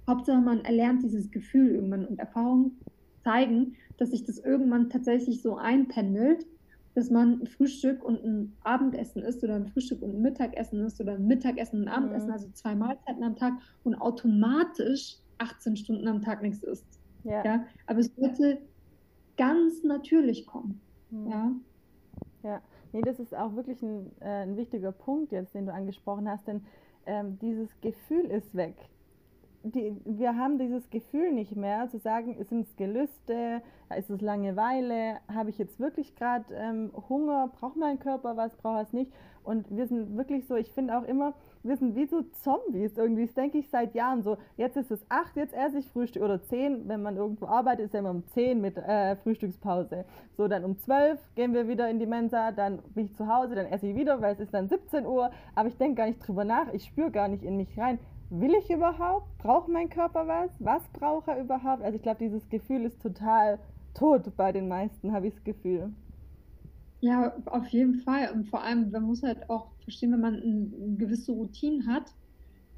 [0.07, 2.79] Hauptsache, man erlernt dieses Gefühl irgendwann und Erfahrungen
[3.23, 6.45] zeigen, dass sich das irgendwann tatsächlich so einpendelt
[6.95, 10.99] dass man ein Frühstück und ein Abendessen isst oder ein Frühstück und ein Mittagessen isst
[10.99, 12.33] oder ein Mittagessen und ein Abendessen, mhm.
[12.33, 16.85] also zwei Mahlzeiten am Tag und automatisch 18 Stunden am Tag nichts isst.
[17.23, 17.43] Ja.
[17.45, 17.65] ja?
[17.87, 18.59] Aber es sollte
[19.37, 20.81] ganz natürlich kommen.
[21.09, 21.27] Mhm.
[21.29, 21.51] Ja.
[22.41, 22.61] Ja,
[22.93, 26.47] nee, das ist auch wirklich ein, äh, ein wichtiger Punkt jetzt, den du angesprochen hast,
[26.47, 26.61] denn
[27.05, 28.75] ähm, dieses Gefühl ist weg
[29.63, 33.61] die, wir haben dieses Gefühl nicht mehr, zu sagen, sind es Gelüste,
[33.97, 38.87] ist es Langeweile, habe ich jetzt wirklich gerade ähm, Hunger, braucht mein Körper was, braucht
[38.87, 39.11] es nicht.
[39.43, 41.33] Und wir sind wirklich so, ich finde auch immer,
[41.63, 45.03] wir sind wie so Zombies irgendwie, das denke ich seit Jahren so, jetzt ist es
[45.09, 48.27] acht, jetzt esse ich Frühstück oder zehn, wenn man irgendwo arbeitet, ist ja immer um
[48.27, 50.05] zehn mit äh, Frühstückspause.
[50.37, 53.55] So, dann um zwölf gehen wir wieder in die Mensa, dann bin ich zu Hause,
[53.55, 56.25] dann esse ich wieder, weil es ist dann 17 Uhr, aber ich denke gar nicht
[56.25, 57.97] drüber nach, ich spüre gar nicht in mich rein
[58.29, 59.37] will ich überhaupt?
[59.37, 60.51] Braucht mein Körper was?
[60.59, 61.83] Was braucht er überhaupt?
[61.83, 63.59] Also ich glaube, dieses Gefühl ist total
[63.93, 65.93] tot bei den meisten, habe ich das Gefühl.
[67.01, 68.31] Ja, auf jeden Fall.
[68.33, 72.13] Und vor allem, man muss halt auch verstehen, wenn man eine gewisse Routine hat,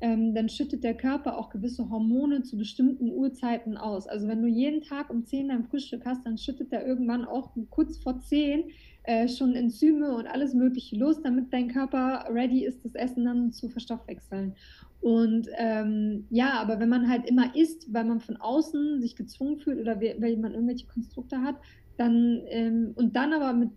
[0.02, 4.08] ähm, dann schüttet der Körper auch gewisse Hormone zu bestimmten Uhrzeiten aus.
[4.08, 7.52] Also wenn du jeden Tag um 10 dein Frühstück hast, dann schüttet er irgendwann auch
[7.70, 8.64] kurz vor 10
[9.04, 13.52] äh, schon Enzyme und alles Mögliche los, damit dein Körper ready ist, das Essen dann
[13.52, 14.56] zu verstoffwechseln.
[15.02, 19.58] Und ähm, ja, aber wenn man halt immer isst, weil man von außen sich gezwungen
[19.58, 21.56] fühlt oder weil man irgendwelche Konstrukte hat,
[21.98, 23.70] dann ähm, und dann aber mit,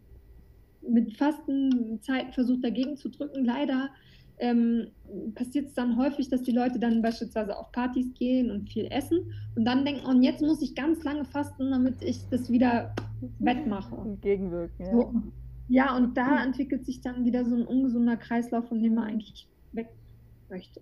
[0.86, 3.90] mit Fastenzeiten versucht dagegen zu drücken, leider
[4.38, 4.88] ähm,
[5.34, 9.32] passiert es dann häufig, dass die Leute dann beispielsweise auf Partys gehen und viel essen
[9.54, 12.94] und dann denken, und jetzt muss ich ganz lange fasten, damit ich das wieder
[13.38, 13.94] wettmache.
[13.94, 14.92] Und gegenwirken, ja.
[14.92, 15.14] So,
[15.68, 19.48] ja, und da entwickelt sich dann wieder so ein ungesunder Kreislauf, von dem man eigentlich
[19.72, 19.88] weg
[20.50, 20.80] möchte.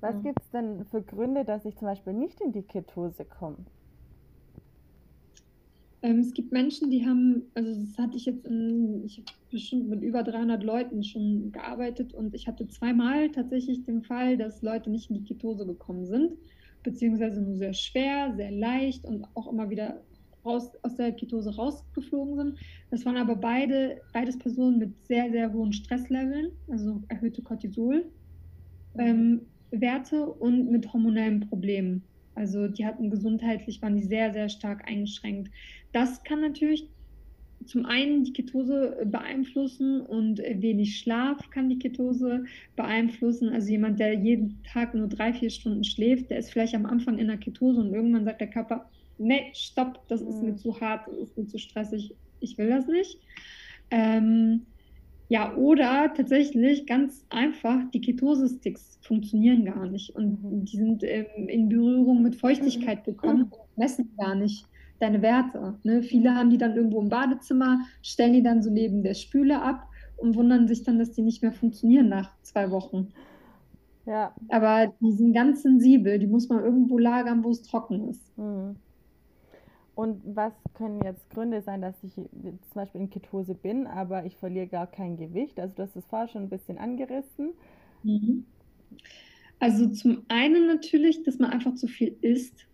[0.00, 0.22] Was mhm.
[0.22, 3.56] gibt es denn für Gründe, dass ich zum Beispiel nicht in die Ketose komme?
[6.02, 9.88] Ähm, es gibt Menschen, die haben, also das hatte ich jetzt, in, ich habe bestimmt
[9.88, 14.90] mit über 300 Leuten schon gearbeitet und ich hatte zweimal tatsächlich den Fall, dass Leute
[14.90, 16.34] nicht in die Ketose gekommen sind,
[16.82, 20.04] beziehungsweise nur sehr schwer, sehr leicht und auch immer wieder
[20.44, 22.58] raus, aus der Ketose rausgeflogen sind.
[22.90, 28.12] Das waren aber beide, beides Personen mit sehr, sehr hohen Stressleveln, also erhöhte Cortisol.
[28.98, 29.42] Ähm,
[30.38, 32.08] und mit hormonellen Problemen.
[32.34, 35.50] Also die hatten gesundheitlich, waren die sehr, sehr stark eingeschränkt.
[35.96, 36.90] Das kann natürlich
[37.64, 42.44] zum einen die Ketose beeinflussen und wenig Schlaf kann die Ketose
[42.76, 43.48] beeinflussen.
[43.48, 47.16] Also jemand, der jeden Tag nur drei, vier Stunden schläft, der ist vielleicht am Anfang
[47.16, 50.58] in der Ketose und irgendwann sagt der Körper, nee, stopp, das ist mir mhm.
[50.58, 53.18] zu hart, das ist mir zu stressig, ich will das nicht.
[53.90, 54.66] Ähm,
[55.30, 60.66] ja, oder tatsächlich ganz einfach, die Ketose-Sticks funktionieren gar nicht und mhm.
[60.66, 64.66] die sind ähm, in Berührung mit Feuchtigkeit gekommen und messen gar nicht
[64.98, 65.78] deine Werte.
[65.82, 66.02] Ne?
[66.02, 69.88] Viele haben die dann irgendwo im Badezimmer, stellen die dann so neben der Spüle ab
[70.16, 73.08] und wundern sich dann, dass die nicht mehr funktionieren nach zwei Wochen.
[74.06, 74.32] Ja.
[74.48, 78.38] Aber die sind ganz sensibel, die muss man irgendwo lagern, wo es trocken ist.
[78.38, 78.76] Mhm.
[79.96, 82.28] Und was können jetzt Gründe sein, dass ich zum
[82.74, 85.58] Beispiel in Ketose bin, aber ich verliere gar kein Gewicht?
[85.58, 87.54] Also du hast es vorher schon ein bisschen angerissen.
[88.02, 88.44] Mhm.
[89.58, 92.66] Also zum einen natürlich, dass man einfach zu viel isst,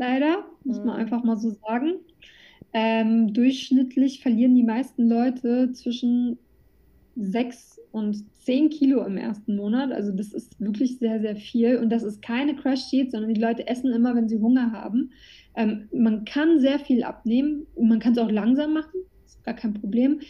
[0.00, 0.86] leider, muss mhm.
[0.86, 2.00] man einfach mal so sagen.
[2.72, 6.38] Ähm, durchschnittlich verlieren die meisten Leute zwischen
[7.16, 9.92] 6 und 10 Kilo im ersten Monat.
[9.92, 11.76] Also das ist wirklich sehr, sehr viel.
[11.76, 15.12] Und das ist keine Crash-Diät, sondern die Leute essen immer, wenn sie Hunger haben.
[15.54, 17.66] Ähm, man kann sehr viel abnehmen.
[17.78, 19.00] Man kann es auch langsam machen.
[19.26, 20.20] Ist gar kein Problem.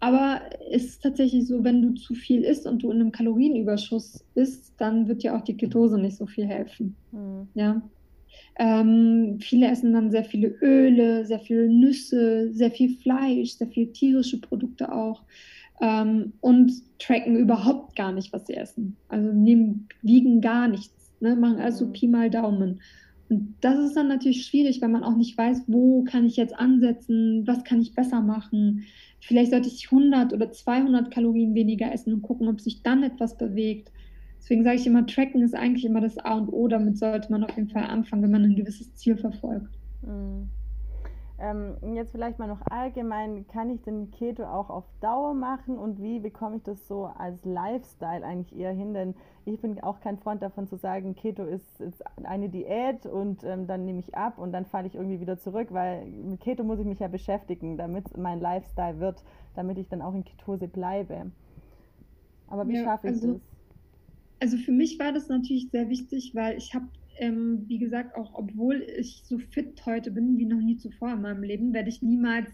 [0.00, 4.24] Aber es ist tatsächlich so, wenn du zu viel isst und du in einem Kalorienüberschuss
[4.34, 6.94] bist, dann wird dir auch die Ketose nicht so viel helfen.
[7.10, 7.48] Mhm.
[7.54, 7.82] Ja.
[8.58, 13.92] Ähm, viele essen dann sehr viele Öle, sehr viele Nüsse, sehr viel Fleisch, sehr viel
[13.92, 15.22] tierische Produkte auch
[15.80, 18.96] ähm, und tracken überhaupt gar nicht, was sie essen.
[19.08, 21.36] Also nehmen, wiegen gar nichts, ne?
[21.36, 21.88] machen also.
[21.88, 22.80] Pi mal Daumen.
[23.28, 26.58] Und das ist dann natürlich schwierig, weil man auch nicht weiß, wo kann ich jetzt
[26.58, 28.84] ansetzen, was kann ich besser machen.
[29.20, 33.36] Vielleicht sollte ich 100 oder 200 Kalorien weniger essen und gucken, ob sich dann etwas
[33.36, 33.92] bewegt.
[34.38, 36.68] Deswegen sage ich immer, Tracken ist eigentlich immer das A und O.
[36.68, 39.78] Damit sollte man auf jeden Fall anfangen, wenn man ein gewisses Ziel verfolgt.
[40.02, 40.48] Mhm.
[41.40, 46.02] Ähm, jetzt vielleicht mal noch allgemein, kann ich den Keto auch auf Dauer machen und
[46.02, 48.92] wie bekomme ich das so als Lifestyle eigentlich eher hin?
[48.92, 49.14] Denn
[49.44, 53.68] ich bin auch kein Freund davon zu sagen, Keto ist, ist eine Diät und ähm,
[53.68, 56.80] dann nehme ich ab und dann falle ich irgendwie wieder zurück, weil mit Keto muss
[56.80, 59.22] ich mich ja beschäftigen, damit es mein Lifestyle wird,
[59.54, 61.30] damit ich dann auch in Ketose bleibe.
[62.48, 63.40] Aber wie ja, schaffe ich also, das?
[64.40, 66.86] Also für mich war das natürlich sehr wichtig, weil ich habe
[67.18, 71.22] ähm, wie gesagt, auch obwohl ich so fit heute bin wie noch nie zuvor in
[71.22, 72.48] meinem Leben, werde ich niemals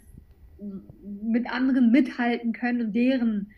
[0.58, 3.50] mit anderen mithalten können und deren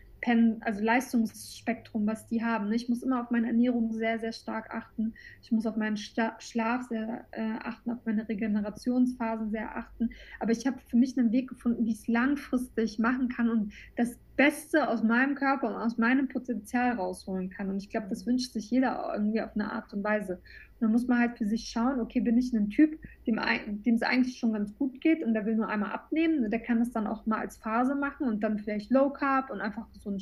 [0.61, 2.71] also Leistungsspektrum, was die haben.
[2.71, 5.13] Ich muss immer auf meine Ernährung sehr, sehr stark achten.
[5.41, 10.09] Ich muss auf meinen Schlaf sehr äh, achten, auf meine Regenerationsphasen sehr achten.
[10.39, 13.73] Aber ich habe für mich einen Weg gefunden, wie ich es langfristig machen kann und
[13.95, 17.69] das Beste aus meinem Körper und aus meinem Potenzial rausholen kann.
[17.69, 20.39] Und ich glaube, das wünscht sich jeder irgendwie auf eine Art und Weise.
[20.79, 24.37] Dann muss man halt für sich schauen, okay, bin ich ein Typ, dem, es eigentlich
[24.37, 26.49] schon ganz gut geht und der will nur einmal abnehmen.
[26.49, 29.61] Der kann das dann auch mal als Phase machen und dann vielleicht Low Carb und
[29.61, 30.19] einfach ein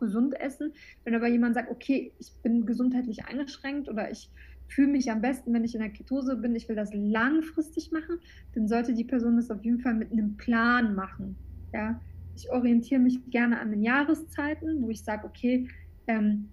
[0.00, 0.72] gesund essen.
[1.04, 4.30] Wenn aber jemand sagt, okay, ich bin gesundheitlich eingeschränkt oder ich
[4.68, 8.18] fühle mich am besten, wenn ich in der Ketose bin, ich will das langfristig machen,
[8.54, 11.36] dann sollte die Person das auf jeden Fall mit einem Plan machen.
[11.72, 12.00] Ja?
[12.36, 15.68] Ich orientiere mich gerne an den Jahreszeiten, wo ich sage, okay,
[16.06, 16.48] ähm,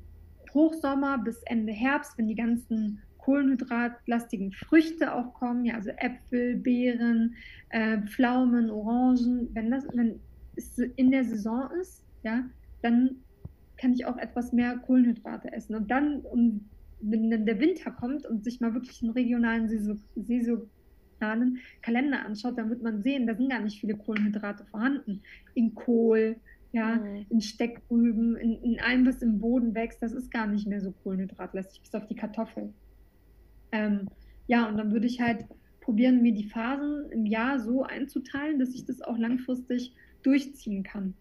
[0.53, 7.35] Hochsommer bis Ende Herbst, wenn die ganzen kohlenhydratlastigen Früchte auch kommen, ja, also Äpfel, Beeren,
[7.69, 10.19] äh, Pflaumen, Orangen, wenn das wenn
[10.55, 12.43] es in der Saison ist, ja,
[12.81, 13.17] dann
[13.77, 15.75] kann ich auch etwas mehr Kohlenhydrate essen.
[15.75, 16.65] Und dann, um,
[17.01, 19.69] wenn dann der Winter kommt und sich mal wirklich einen regionalen
[20.15, 25.21] saisonalen Kalender anschaut, dann wird man sehen, da sind gar nicht viele Kohlenhydrate vorhanden.
[25.53, 26.37] In Kohl,
[26.71, 27.27] ja, mhm.
[27.29, 30.91] in Steckrüben, in, in allem, was im Boden wächst, das ist gar nicht mehr so
[31.03, 32.73] kohlenhydratlastig, bis auf die Kartoffel.
[33.71, 34.07] Ähm,
[34.47, 35.45] ja, und dann würde ich halt
[35.81, 39.93] probieren, mir die Phasen im Jahr so einzuteilen, dass ich das auch langfristig
[40.23, 41.13] durchziehen kann.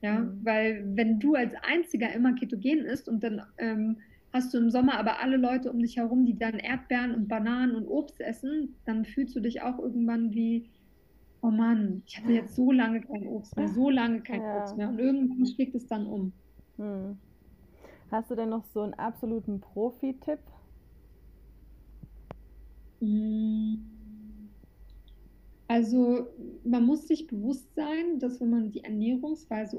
[0.00, 0.40] Ja, mhm.
[0.44, 3.96] weil wenn du als Einziger immer ketogen isst und dann ähm,
[4.32, 7.74] hast du im Sommer aber alle Leute um dich herum, die dann Erdbeeren und Bananen
[7.74, 10.68] und Obst essen, dann fühlst du dich auch irgendwann wie,
[11.42, 14.60] oh Mann, ich hatte jetzt so lange kein Obst mehr, so lange kein ja.
[14.60, 16.32] Obst mehr und irgendwann schlägt es dann um.
[16.76, 17.16] Hm.
[18.10, 20.38] Hast du denn noch so einen absoluten Profi-Tipp?
[23.00, 23.78] Hm.
[25.68, 26.26] Also
[26.64, 29.78] man muss sich bewusst sein, dass wenn man die Ernährungsweise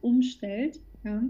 [0.00, 1.22] umstellt, ja,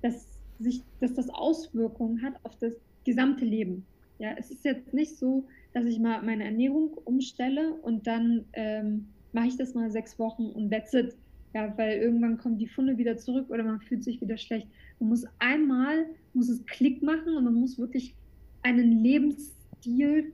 [0.00, 3.84] dass, sich, dass das Auswirkungen hat auf das gesamte Leben.
[4.18, 5.44] Ja, es ist jetzt nicht so,
[5.74, 10.46] dass ich mal meine Ernährung umstelle und dann ähm, mache ich das mal sechs Wochen
[10.46, 11.14] und that's it.
[11.54, 14.66] Ja, weil irgendwann kommt die Funde wieder zurück oder man fühlt sich wieder schlecht.
[15.00, 18.14] Man muss einmal, muss es Klick machen und man muss wirklich
[18.62, 19.57] einen Lebensstil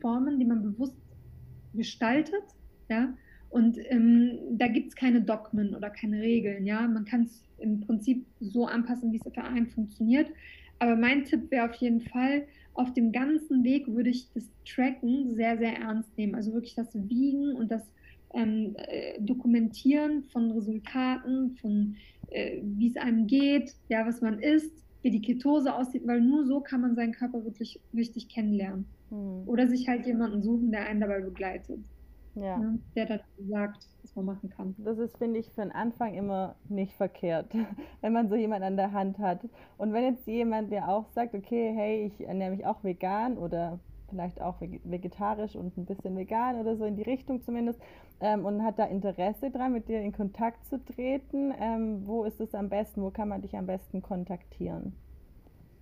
[0.01, 0.97] formen, den man bewusst
[1.75, 2.45] gestaltet
[2.89, 3.15] ja.
[3.51, 6.87] Und ähm, da gibt es keine Dogmen oder keine Regeln, ja.
[6.89, 10.29] Man kann es im Prinzip so anpassen, wie es für einen funktioniert.
[10.81, 15.35] Aber mein Tipp wäre auf jeden Fall, auf dem ganzen Weg würde ich das Tracken
[15.37, 16.35] sehr, sehr ernst nehmen.
[16.35, 17.83] Also wirklich das Wiegen und das
[18.35, 21.95] ähm, äh, Dokumentieren von Resultaten, von
[22.31, 26.45] äh, wie es einem geht, ja, was man isst, wie die Ketose aussieht, weil nur
[26.47, 28.87] so kann man seinen Körper wirklich richtig kennenlernen.
[29.11, 29.43] Hm.
[29.47, 31.79] Oder sich halt jemanden suchen, der einen dabei begleitet
[32.35, 32.59] ja.
[32.59, 34.75] ne, der dann sagt, was man machen kann.
[34.79, 37.55] Das ist, finde ich, für den Anfang immer nicht verkehrt,
[38.01, 39.41] wenn man so jemanden an der Hand hat.
[39.79, 43.79] Und wenn jetzt jemand, der auch sagt, okay, hey, ich ernähre mich auch vegan oder
[44.09, 47.81] vielleicht auch vegetarisch und ein bisschen vegan oder so in die Richtung zumindest
[48.21, 52.41] ähm, und hat da Interesse dran, mit dir in Kontakt zu treten, ähm, wo ist
[52.41, 54.95] es am besten, wo kann man dich am besten kontaktieren?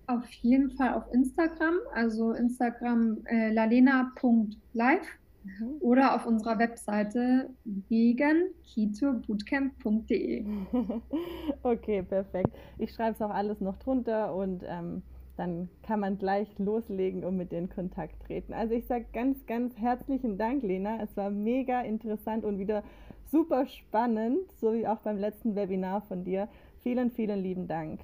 [0.07, 5.07] Auf jeden Fall auf Instagram, also Instagram äh, lalena.live
[5.43, 5.75] mhm.
[5.79, 10.45] oder auf unserer Webseite veganketobootcamp.de.
[11.63, 12.51] okay, perfekt.
[12.77, 15.03] Ich schreibe es auch alles noch drunter und ähm,
[15.35, 18.53] dann kann man gleich loslegen und mit dir in Kontakt treten.
[18.53, 21.01] Also ich sage ganz, ganz herzlichen Dank, Lena.
[21.01, 22.83] Es war mega interessant und wieder
[23.31, 26.47] super spannend, so wie auch beim letzten Webinar von dir.
[26.81, 28.01] Vielen, vielen lieben Dank.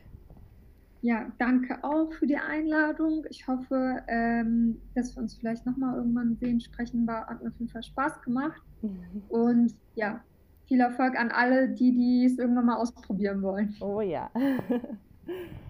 [1.02, 3.26] Ja, danke auch für die Einladung.
[3.30, 7.08] Ich hoffe, ähm, dass wir uns vielleicht nochmal irgendwann sehen, sprechen.
[7.08, 8.62] War, hat mir auf jeden Fall Spaß gemacht.
[9.30, 10.22] Und ja,
[10.68, 13.76] viel Erfolg an alle, die, die es irgendwann mal ausprobieren wollen.
[13.80, 14.30] Oh ja.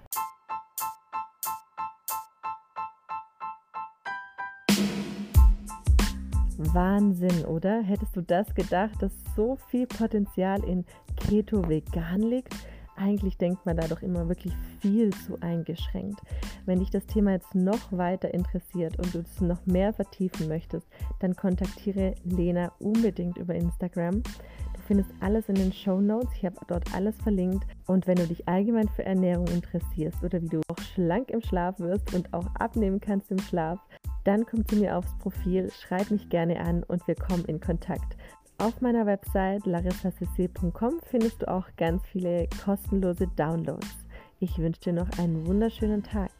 [6.59, 7.81] Wahnsinn, oder?
[7.81, 10.85] Hättest du das gedacht, dass so viel Potenzial in
[11.15, 12.53] Keto Vegan liegt?
[12.97, 16.19] Eigentlich denkt man da doch immer wirklich viel zu eingeschränkt.
[16.65, 20.85] Wenn dich das Thema jetzt noch weiter interessiert und du es noch mehr vertiefen möchtest,
[21.19, 24.21] dann kontaktiere Lena unbedingt über Instagram.
[24.21, 26.29] Du findest alles in den Show Notes.
[26.35, 27.65] Ich habe dort alles verlinkt.
[27.87, 31.79] Und wenn du dich allgemein für Ernährung interessierst oder wie du auch schlank im Schlaf
[31.79, 33.79] wirst und auch abnehmen kannst im Schlaf,
[34.23, 38.17] dann komm zu mir aufs Profil, schreib mich gerne an und wir kommen in Kontakt.
[38.57, 44.05] Auf meiner Website larissacc.com findest du auch ganz viele kostenlose Downloads.
[44.39, 46.31] Ich wünsche dir noch einen wunderschönen Tag.